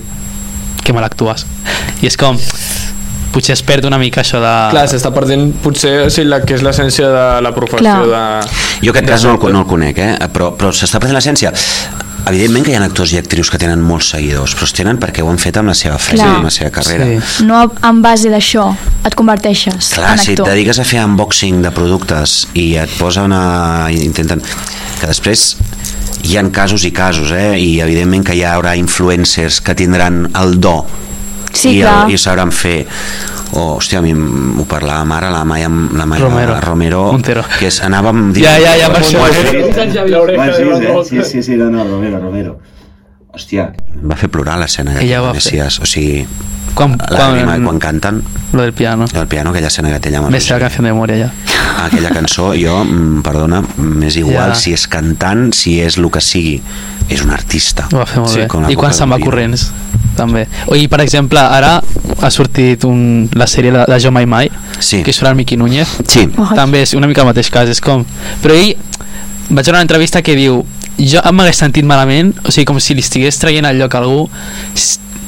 [0.85, 1.47] que mal actues.
[2.03, 2.39] I és com,
[3.35, 4.53] potser es perd una mica això de...
[4.71, 8.07] Clar, s'està perdent potser o sigui, la que és l'essència de la professió Clar.
[8.15, 8.81] de...
[8.85, 10.29] Jo aquest de cas no el, no el conec, eh?
[10.33, 11.53] però, però s'està perdent l'essència.
[12.25, 15.21] Evidentment que hi ha actors i actrius que tenen molts seguidors, però els tenen perquè
[15.25, 17.05] ho han fet amb la seva feina, amb la seva carrera.
[17.21, 17.45] Sí.
[17.49, 18.71] No en base d'això
[19.05, 20.49] et converteixes Clar, en si et actor.
[20.55, 23.45] dediques a fer unboxing de productes i et posen a...
[23.93, 24.41] intenten...
[25.01, 25.57] que després
[26.25, 27.59] hi han casos i casos, eh?
[27.61, 30.79] i evidentment que hi haurà influencers que tindran el do
[31.55, 32.09] Sí, i, clar.
[32.11, 32.87] i sabran fer
[33.55, 36.61] o, hòstia, a mi em- ho parlàvem ara la Maia, la Maia Romero.
[36.61, 37.45] Romero Montero.
[37.59, 39.19] que és, anàvem Ja, ja, ja, per això.
[40.95, 41.05] Gogh.
[41.07, 42.59] Sí, sí, sí, no, no, Romero, Romero.
[43.35, 46.25] Hòstia, em va fer plorar l'escena Ella ho va de Messias, o sigui
[46.75, 49.07] Quan, l'àgrima quan, quan canten lo del piano.
[49.13, 50.49] el piano, aquella escena que té allà sé la ulls.
[50.63, 51.85] canción de memoria ja.
[51.87, 54.55] aquella cançó, jo, mm, perdona, m'és igual Ja.
[54.55, 56.63] si és cantant, si és el que sigui,
[57.09, 57.89] és un artista.
[57.93, 58.73] Ho va fer molt Sí, bé.
[58.73, 59.73] I quan se'n va corrents,
[60.17, 60.47] també.
[60.67, 61.81] O, I, per exemple, ara
[62.21, 65.03] ha sortit un, la sèrie de, de Jo Mai Mai, Sí.
[65.03, 65.89] que surt el Miqui Núñez.
[66.09, 66.57] Sí, Ai.
[66.57, 68.05] També és una mica el mateix cas, és com...
[68.43, 68.75] Però ell,
[69.51, 70.65] vaig veure una entrevista que diu
[70.99, 74.29] jo m'hagués sentit malament, o sigui, com si li estigués traient el lloc a algú,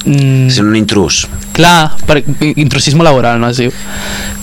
[0.05, 1.27] mm, és un intrus.
[1.57, 2.23] clar, per
[2.57, 3.71] intrusisme laboral, no es diu.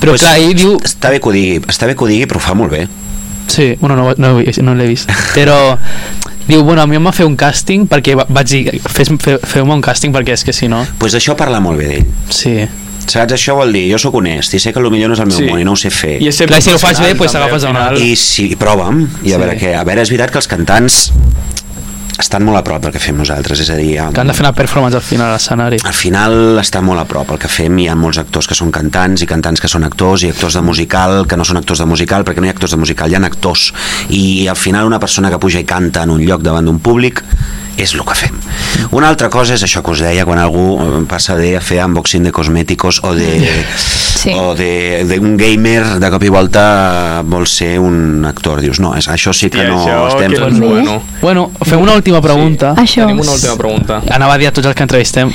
[0.02, 0.78] Però Pues, clar, ell diu...
[0.84, 2.88] Està bé que ho digui, està bé que ho digui, però ho fa molt bé.
[3.48, 5.12] Sí, bueno, no, no, no l'he vist.
[5.36, 5.78] Però
[6.48, 8.64] diu, bueno, a mi em va fer un càsting perquè va- vaig dir,
[9.44, 10.86] feu-me un càsting perquè és que si no...
[11.00, 12.06] pues això parla molt bé d'ell.
[12.30, 12.56] Sí,
[13.04, 13.34] Saps?
[13.36, 15.44] Això vol dir, jo sóc honest i sé que potser no és el meu Sí.
[15.50, 16.22] món i no ho sé fer.
[16.24, 17.94] I és Clar, si ho fas bé, professional, pues, agafes al una final.
[17.98, 18.06] altra.
[18.08, 19.42] I si prova'm, i a Sí.
[19.42, 19.74] veure què.
[19.76, 21.12] A veure, és veritat que els cantants
[22.20, 24.46] estan molt a prop del que fem nosaltres, és a dir, Que han de fer
[24.46, 25.78] una performance al final a l'escenari.
[25.84, 28.72] al final està molt a prop el que fem, hi ha molts actors que són
[28.72, 31.86] cantants i cantants que són actors i actors de musical que no són actors de
[31.86, 33.74] musical perquè no hi ha actors de musical, hi ha actors
[34.10, 37.24] i al final una persona que puja i canta en un lloc davant d'un públic
[37.78, 38.36] és el que fem.
[38.92, 41.82] Una altra cosa és això que us deia quan algú eh, passa de a fer
[41.86, 43.42] unboxing de cosmèticos o de,
[44.24, 44.32] Sí.
[44.32, 48.94] o de, de un gamer de cop i volta vol ser un actor dius, no,
[48.96, 51.02] és, això sí que no això estem que és bueno.
[51.20, 52.72] Bueno, fem una última pregunta.
[52.80, 53.04] Això.
[53.04, 54.02] Tenim una última pregunta.
[54.16, 55.34] Anava a dir a tots els que entrevistem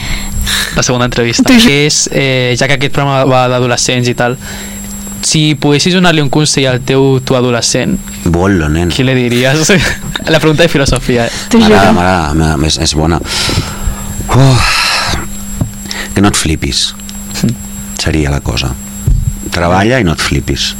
[0.76, 1.52] la segona entrevista.
[1.52, 4.38] Que és, eh, ja que aquest programa va d'adolescents i tal,
[5.22, 8.90] si poguessis donar-li un consell al teu tu adolescent, Bolo, nen.
[8.94, 9.72] qui li diries?
[10.32, 11.26] la pregunta de filosofia.
[11.26, 11.58] eh?
[11.58, 13.18] M'agrada, m'agrada, és, és bona.
[14.28, 14.74] Uf,
[16.14, 16.92] que no et flipis.
[18.02, 18.70] Seria la cosa.
[19.50, 20.74] Treballa i no et flipis.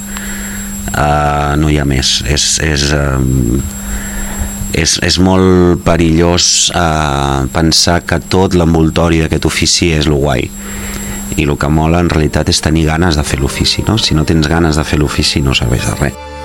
[0.89, 2.19] Uh, no hi ha més.
[2.29, 3.59] És, és, um,
[4.73, 10.47] és, és molt perillós uh, pensar que tot l'envoltori d'aquest ofici és lo guai
[11.37, 13.99] i el que mola en realitat és tenir ganes de fer l'ofici no?
[13.99, 16.38] si no tens ganes de fer l'ofici no serveix de res